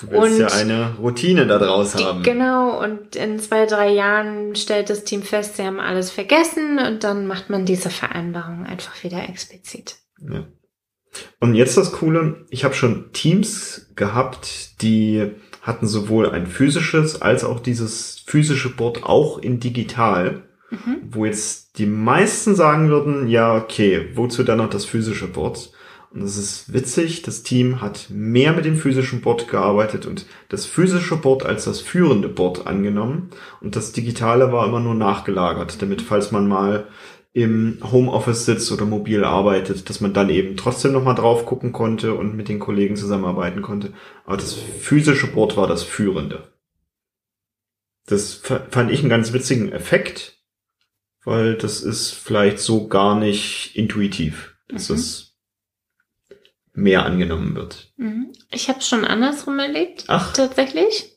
Du 0.00 0.10
willst 0.10 0.34
und 0.34 0.40
ja 0.40 0.46
eine 0.48 0.94
Routine 0.98 1.46
da 1.46 1.58
draus 1.58 1.94
haben. 1.94 2.22
Genau. 2.22 2.82
Und 2.82 3.14
in 3.16 3.38
zwei, 3.38 3.66
drei 3.66 3.90
Jahren 3.90 4.56
stellt 4.56 4.90
das 4.90 5.04
Team 5.04 5.22
fest, 5.22 5.56
sie 5.56 5.64
haben 5.64 5.80
alles 5.80 6.10
vergessen 6.10 6.78
und 6.78 7.04
dann 7.04 7.26
macht 7.26 7.50
man 7.50 7.66
diese 7.66 7.90
Vereinbarung 7.90 8.64
einfach 8.64 9.02
wieder 9.04 9.28
explizit. 9.28 9.96
Ja. 10.20 10.44
Und 11.40 11.54
jetzt 11.54 11.76
das 11.76 11.92
Coole, 11.92 12.44
ich 12.50 12.64
habe 12.64 12.74
schon 12.74 13.12
Teams 13.12 13.88
gehabt, 13.96 14.82
die 14.82 15.30
hatten 15.62 15.86
sowohl 15.86 16.30
ein 16.30 16.46
physisches 16.46 17.20
als 17.20 17.44
auch 17.44 17.60
dieses 17.60 18.22
physische 18.26 18.70
Board 18.70 19.02
auch 19.02 19.38
in 19.38 19.58
digital, 19.58 20.44
mhm. 20.70 20.98
wo 21.10 21.24
jetzt 21.24 21.78
die 21.78 21.86
meisten 21.86 22.54
sagen 22.54 22.88
würden, 22.88 23.28
ja, 23.28 23.56
okay, 23.56 24.08
wozu 24.14 24.44
dann 24.44 24.58
noch 24.58 24.70
das 24.70 24.84
physische 24.84 25.26
Board? 25.26 25.72
Und 26.14 26.22
das 26.22 26.38
ist 26.38 26.72
witzig, 26.72 27.22
das 27.22 27.42
Team 27.42 27.80
hat 27.80 28.06
mehr 28.08 28.52
mit 28.52 28.64
dem 28.64 28.76
physischen 28.76 29.20
Board 29.20 29.48
gearbeitet 29.48 30.06
und 30.06 30.24
das 30.48 30.64
physische 30.64 31.16
Board 31.16 31.44
als 31.44 31.64
das 31.64 31.80
führende 31.80 32.28
Board 32.28 32.66
angenommen 32.66 33.30
und 33.60 33.76
das 33.76 33.92
digitale 33.92 34.50
war 34.50 34.66
immer 34.66 34.80
nur 34.80 34.94
nachgelagert, 34.94 35.82
damit 35.82 36.00
falls 36.00 36.32
man 36.32 36.48
mal 36.48 36.86
im 37.36 37.80
Homeoffice 37.92 38.46
sitzt 38.46 38.72
oder 38.72 38.86
mobil 38.86 39.22
arbeitet, 39.22 39.90
dass 39.90 40.00
man 40.00 40.14
dann 40.14 40.30
eben 40.30 40.56
trotzdem 40.56 40.92
nochmal 40.92 41.16
drauf 41.16 41.44
gucken 41.44 41.70
konnte 41.70 42.14
und 42.14 42.34
mit 42.34 42.48
den 42.48 42.58
Kollegen 42.58 42.96
zusammenarbeiten 42.96 43.60
konnte. 43.60 43.92
Aber 44.24 44.38
das 44.38 44.54
physische 44.54 45.26
Board 45.26 45.54
war 45.54 45.66
das 45.66 45.82
führende. 45.82 46.50
Das 48.06 48.36
fand 48.70 48.90
ich 48.90 49.00
einen 49.00 49.10
ganz 49.10 49.34
witzigen 49.34 49.70
Effekt, 49.70 50.38
weil 51.24 51.56
das 51.56 51.82
ist 51.82 52.12
vielleicht 52.12 52.58
so 52.58 52.88
gar 52.88 53.18
nicht 53.18 53.76
intuitiv, 53.76 54.56
dass 54.68 54.88
mhm. 54.88 54.94
das 54.94 55.36
mehr 56.72 57.04
angenommen 57.04 57.54
wird. 57.54 57.92
Mhm. 57.98 58.32
Ich 58.50 58.70
habe 58.70 58.80
schon 58.80 59.04
andersrum 59.04 59.58
erlebt, 59.58 60.04
Ach. 60.06 60.32
tatsächlich. 60.32 61.12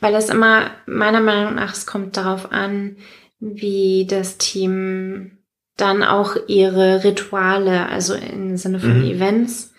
Weil 0.00 0.12
das 0.12 0.28
immer, 0.28 0.72
meiner 0.86 1.20
Meinung 1.20 1.54
nach, 1.54 1.72
es 1.72 1.86
kommt 1.86 2.16
darauf 2.16 2.50
an, 2.50 2.96
wie 3.40 4.06
das 4.08 4.38
Team 4.38 5.38
dann 5.76 6.02
auch 6.02 6.36
ihre 6.46 7.04
Rituale, 7.04 7.88
also 7.88 8.14
im 8.14 8.56
Sinne 8.56 8.80
von 8.80 8.98
mhm. 8.98 9.10
Events, 9.10 9.72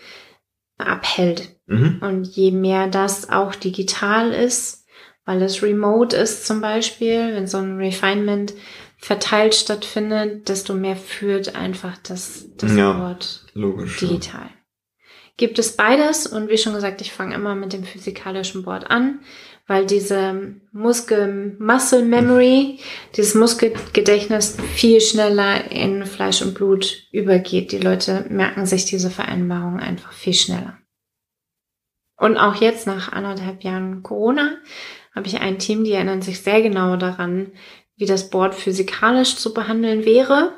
abhält. 0.78 1.56
Mhm. 1.68 2.00
Und 2.02 2.24
je 2.26 2.52
mehr 2.52 2.88
das 2.88 3.30
auch 3.30 3.56
digital 3.56 4.32
ist, 4.32 4.86
weil 5.26 5.42
es 5.44 5.62
remote 5.62 6.16
ist 6.16 6.48
zum 6.48 6.60
Beispiel, 6.60 7.36
wenn 7.36 7.48
so 7.48 7.58
ein 7.58 7.78
Refinement 7.78 8.54
verteilt 8.98 9.56
stattfindet, 9.56 10.50
desto 10.50 10.74
mehr 10.74 10.96
führt 10.96 11.56
einfach 11.56 11.98
das, 11.98 12.48
das 12.58 12.76
Ja, 12.76 13.00
Wort 13.00 13.46
Logisch. 13.54 14.02
ja. 14.02 14.08
digital. 14.08 14.50
Gibt 15.38 15.58
es 15.60 15.76
beides 15.76 16.28
und 16.28 16.50
wie 16.50 16.58
schon 16.58 16.74
gesagt, 16.74 17.02
ich 17.02 17.12
fange 17.12 17.34
immer 17.34 17.56
mit 17.56 17.74
dem 17.74 17.84
physikalischen 17.84 18.64
Board 18.64 18.92
an, 18.92 19.22
weil 19.72 19.86
diese 19.86 20.54
Muskel 20.74 21.56
Muscle 21.58 22.04
Memory, 22.04 22.80
dieses 23.16 23.36
Muskelgedächtnis 23.36 24.58
viel 24.74 25.00
schneller 25.00 25.72
in 25.72 26.06
Fleisch 26.06 26.42
und 26.42 26.56
Blut 26.56 27.08
übergeht. 27.14 27.72
Die 27.72 27.78
Leute 27.78 28.26
merken 28.28 28.66
sich 28.66 28.84
diese 28.84 29.10
Vereinbarung 29.10 29.80
einfach 29.80 30.12
viel 30.12 30.34
schneller. 30.34 30.78
Und 32.18 32.36
auch 32.36 32.56
jetzt 32.56 32.86
nach 32.86 33.14
anderthalb 33.14 33.64
Jahren 33.64 34.04
Corona 34.04 34.58
habe 35.16 35.28
ich 35.28 35.40
ein 35.40 35.58
Team, 35.58 35.86
die 35.86 35.94
erinnern 35.94 36.22
sich 36.22 36.42
sehr 36.42 36.62
genau 36.62 36.98
daran, 36.98 37.54
wie 37.96 38.06
das 38.06 38.30
Board 38.30 38.54
physikalisch 38.54 39.38
zu 39.38 39.54
behandeln 39.54 40.04
wäre 40.04 40.52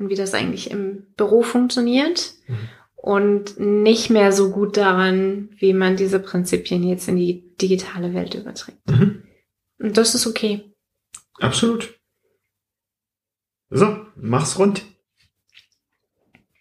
und 0.00 0.08
wie 0.08 0.16
das 0.16 0.34
eigentlich 0.34 0.72
im 0.72 1.06
Büro 1.16 1.42
funktioniert 1.42 2.34
Mhm. 2.48 2.68
Und 3.06 3.60
nicht 3.60 4.10
mehr 4.10 4.32
so 4.32 4.50
gut 4.50 4.76
daran, 4.76 5.50
wie 5.58 5.72
man 5.72 5.94
diese 5.96 6.18
Prinzipien 6.18 6.82
jetzt 6.82 7.06
in 7.06 7.14
die 7.14 7.54
digitale 7.56 8.14
Welt 8.14 8.34
überträgt. 8.34 8.80
Mhm. 8.90 9.22
Und 9.78 9.96
das 9.96 10.16
ist 10.16 10.26
okay. 10.26 10.74
Absolut. 11.38 11.94
So, 13.70 13.96
mach's 14.16 14.58
rund. 14.58 14.82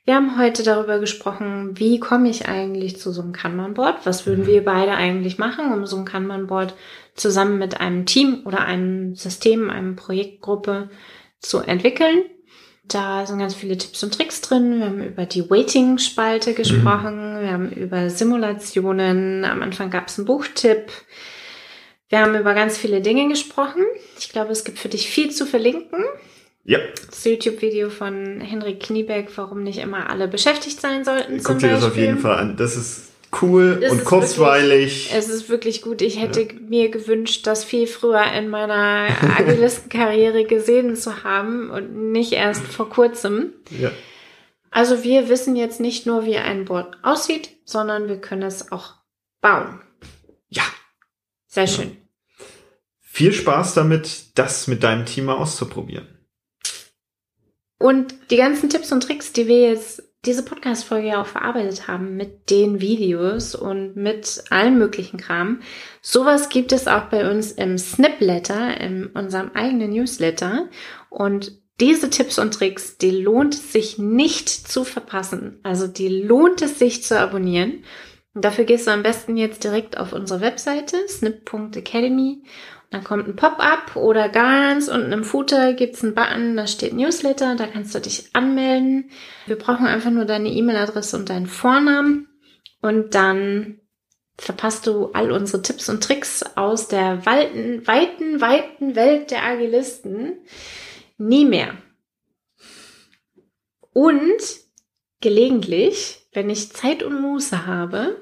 Wir 0.03 0.13
haben 0.13 0.37
heute 0.37 0.61
darüber 0.61 0.99
gesprochen, 0.99 1.79
wie 1.79 1.99
komme 1.99 2.29
ich 2.29 2.47
eigentlich 2.47 2.99
zu 2.99 3.11
so 3.11 3.23
einem 3.23 3.33
Kanban-Board? 3.33 4.05
Was 4.05 4.27
würden 4.27 4.45
wir 4.45 4.63
beide 4.63 4.91
eigentlich 4.91 5.39
machen, 5.39 5.73
um 5.73 5.87
so 5.87 5.97
ein 5.97 6.05
Kanban-Board 6.05 6.75
zusammen 7.15 7.57
mit 7.57 7.81
einem 7.81 8.05
Team 8.05 8.43
oder 8.45 8.59
einem 8.65 9.15
System, 9.15 9.71
einem 9.71 9.95
Projektgruppe 9.95 10.91
zu 11.39 11.61
entwickeln? 11.61 12.23
Da 12.87 13.25
sind 13.25 13.39
ganz 13.39 13.55
viele 13.55 13.77
Tipps 13.77 14.03
und 14.03 14.13
Tricks 14.13 14.41
drin. 14.41 14.79
Wir 14.79 14.85
haben 14.85 15.03
über 15.03 15.25
die 15.25 15.49
Waiting-Spalte 15.49 16.53
gesprochen. 16.53 17.41
Wir 17.41 17.51
haben 17.51 17.71
über 17.71 18.09
Simulationen. 18.09 19.43
Am 19.43 19.61
Anfang 19.63 19.89
gab 19.89 20.07
es 20.07 20.19
einen 20.19 20.25
Buchtipp. 20.27 20.91
Wir 22.09 22.19
haben 22.19 22.35
über 22.35 22.53
ganz 22.53 22.77
viele 22.77 23.01
Dinge 23.01 23.27
gesprochen. 23.27 23.81
Ich 24.19 24.29
glaube, 24.29 24.51
es 24.51 24.63
gibt 24.63 24.77
für 24.77 24.89
dich 24.89 25.09
viel 25.09 25.31
zu 25.31 25.45
verlinken. 25.45 26.03
Ja, 26.63 26.79
Das 27.07 27.23
YouTube-Video 27.23 27.89
von 27.89 28.41
Henrik 28.41 28.79
Kniebeck, 28.81 29.29
warum 29.35 29.63
nicht 29.63 29.79
immer 29.79 30.09
alle 30.09 30.27
beschäftigt 30.27 30.79
sein 30.81 31.03
sollten. 31.03 31.41
guck 31.43 31.59
dir 31.59 31.69
das 31.69 31.83
auf 31.83 31.97
jeden 31.97 32.19
Fall 32.19 32.37
an. 32.37 32.57
Das 32.57 32.75
ist 32.75 33.11
cool 33.41 33.79
Das 33.81 33.91
und 33.91 34.05
kurzweilig. 34.05 35.11
Es 35.13 35.29
ist 35.29 35.49
wirklich 35.49 35.81
gut. 35.81 36.01
Ich 36.01 36.19
hätte 36.19 36.47
mir 36.55 36.89
gewünscht, 36.89 37.45
das 37.47 37.63
viel 37.63 37.87
früher 37.87 38.23
in 38.33 38.49
meiner 38.49 39.07
Agilistenkarriere 39.37 40.45
gesehen 40.45 40.95
zu 40.95 41.23
haben 41.23 41.69
und 41.69 42.11
nicht 42.11 42.31
erst 42.33 42.63
vor 42.63 42.89
kurzem. 42.89 43.53
ja. 43.69 43.91
Also 44.71 45.03
wir 45.05 45.29
wissen 45.29 45.55
jetzt 45.55 45.79
nicht 45.79 46.05
nur, 46.05 46.25
wie 46.25 46.35
ein 46.35 46.65
Board 46.65 46.97
aussieht, 47.01 47.49
sondern 47.63 48.09
wir 48.09 48.19
können 48.19 48.41
es 48.41 48.73
auch 48.73 48.95
bauen. 49.39 49.79
ja, 50.49 50.63
Sehr 51.47 51.67
schön. 51.67 51.95
viel 52.99 53.31
Spaß 53.31 53.73
damit, 53.73 54.37
das 54.37 54.67
mit 54.67 54.83
deinem 54.83 55.05
Team 55.05 55.25
mal 55.25 55.35
auszuprobieren. 55.37 56.09
Und 57.77 58.15
die 58.31 58.35
ganzen 58.37 58.69
Tipps 58.69 58.91
und 58.91 59.01
Tricks, 59.01 59.31
die 59.31 59.47
wir 59.47 59.69
jetzt 59.69 60.03
diese 60.25 60.43
Podcast-Folge 60.43 61.07
ja 61.07 61.21
auch 61.21 61.27
verarbeitet 61.27 61.87
haben 61.87 62.15
mit 62.15 62.49
den 62.49 62.81
Videos 62.81 63.55
und 63.55 63.95
mit 63.95 64.43
allem 64.49 64.77
möglichen 64.77 65.17
Kram. 65.17 65.61
Sowas 66.01 66.49
gibt 66.49 66.71
es 66.71 66.87
auch 66.87 67.05
bei 67.05 67.29
uns 67.29 67.51
im 67.51 67.77
Snip-Letter, 67.77 68.79
in 68.79 69.07
unserem 69.07 69.51
eigenen 69.53 69.91
Newsletter. 69.91 70.69
Und 71.09 71.59
diese 71.79 72.09
Tipps 72.09 72.39
und 72.39 72.53
Tricks, 72.53 72.97
die 72.97 73.11
lohnt 73.11 73.53
es 73.53 73.73
sich 73.73 73.97
nicht 73.97 74.49
zu 74.49 74.83
verpassen. 74.83 75.59
Also 75.63 75.87
die 75.87 76.09
lohnt 76.09 76.61
es 76.61 76.79
sich 76.79 77.03
zu 77.03 77.19
abonnieren. 77.19 77.83
Und 78.33 78.43
dafür 78.43 78.65
gehst 78.65 78.87
du 78.87 78.91
am 78.91 79.03
besten 79.03 79.37
jetzt 79.37 79.63
direkt 79.63 79.97
auf 79.97 80.11
unsere 80.11 80.41
Webseite 80.41 80.97
snip.academy 81.07 82.43
dann 82.91 83.03
kommt 83.03 83.27
ein 83.27 83.35
Pop-up 83.35 83.95
oder 83.95 84.29
ganz 84.29 84.87
unten 84.87 85.11
im 85.11 85.23
Footer 85.23 85.73
gibt's 85.73 86.03
einen 86.03 86.15
Button, 86.15 86.55
da 86.55 86.67
steht 86.67 86.93
Newsletter, 86.93 87.55
da 87.55 87.67
kannst 87.67 87.93
du 87.95 87.99
dich 87.99 88.29
anmelden. 88.33 89.09
Wir 89.45 89.57
brauchen 89.57 89.85
einfach 89.85 90.11
nur 90.11 90.25
deine 90.25 90.49
E-Mail-Adresse 90.49 91.17
und 91.17 91.29
deinen 91.29 91.47
Vornamen 91.47 92.27
und 92.81 93.15
dann 93.15 93.79
verpasst 94.37 94.85
du 94.87 95.11
all 95.13 95.31
unsere 95.31 95.61
Tipps 95.61 95.89
und 95.89 96.03
Tricks 96.03 96.43
aus 96.55 96.87
der 96.87 97.25
weiten, 97.25 97.87
weiten, 97.87 98.41
weiten 98.41 98.95
Welt 98.95 99.31
der 99.31 99.43
Agilisten 99.43 100.33
nie 101.17 101.45
mehr. 101.45 101.77
Und 103.93 104.41
gelegentlich, 105.21 106.27
wenn 106.33 106.49
ich 106.49 106.73
Zeit 106.73 107.01
und 107.01 107.21
Muße 107.21 107.65
habe, 107.65 108.21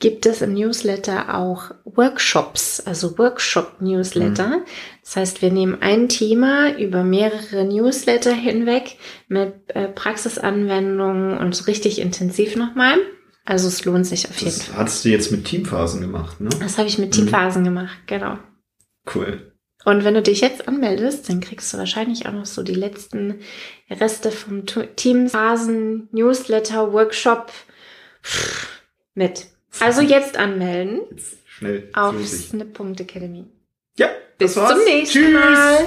gibt 0.00 0.26
es 0.26 0.42
im 0.42 0.54
Newsletter 0.54 1.34
auch 1.36 1.72
Workshops, 1.84 2.80
also 2.86 3.18
Workshop-Newsletter. 3.18 4.64
Das 5.02 5.16
heißt, 5.16 5.42
wir 5.42 5.50
nehmen 5.52 5.78
ein 5.80 6.08
Thema 6.08 6.76
über 6.78 7.02
mehrere 7.02 7.64
Newsletter 7.64 8.32
hinweg 8.32 8.96
mit 9.26 9.54
äh, 9.74 9.88
Praxisanwendungen 9.88 11.36
und 11.38 11.54
so 11.54 11.64
richtig 11.64 12.00
intensiv 12.00 12.54
nochmal. 12.54 12.96
Also 13.44 13.66
es 13.66 13.84
lohnt 13.84 14.06
sich 14.06 14.28
auf 14.28 14.36
jeden 14.38 14.52
Das 14.56 14.62
Fall. 14.64 14.76
hattest 14.78 15.04
du 15.04 15.08
jetzt 15.08 15.32
mit 15.32 15.46
Teamphasen 15.46 16.00
gemacht, 16.00 16.40
ne? 16.40 16.50
Das 16.60 16.78
habe 16.78 16.86
ich 16.86 16.98
mit 16.98 17.12
Teamphasen 17.12 17.64
gemacht, 17.64 17.96
genau. 18.06 18.38
Cool. 19.12 19.52
Und 19.84 20.04
wenn 20.04 20.14
du 20.14 20.22
dich 20.22 20.42
jetzt 20.42 20.68
anmeldest, 20.68 21.28
dann 21.28 21.40
kriegst 21.40 21.72
du 21.72 21.78
wahrscheinlich 21.78 22.26
auch 22.26 22.32
noch 22.32 22.46
so 22.46 22.62
die 22.62 22.74
letzten 22.74 23.40
Reste 23.90 24.30
vom 24.30 24.64
Teamphasen 24.66 26.08
Newsletter 26.12 26.92
Workshop 26.92 27.50
mit. 29.14 29.46
Also 29.80 30.00
jetzt 30.02 30.36
anmelden 30.36 31.00
Jetzt 31.10 31.38
schnell. 31.46 31.88
auf 31.92 32.14
snip.academy. 32.26 33.44
Ja, 33.98 34.08
Bis 34.38 34.54
zum 34.54 34.64
nächsten 34.84 35.18
Tschüss. 35.18 35.32
Mal. 35.32 35.78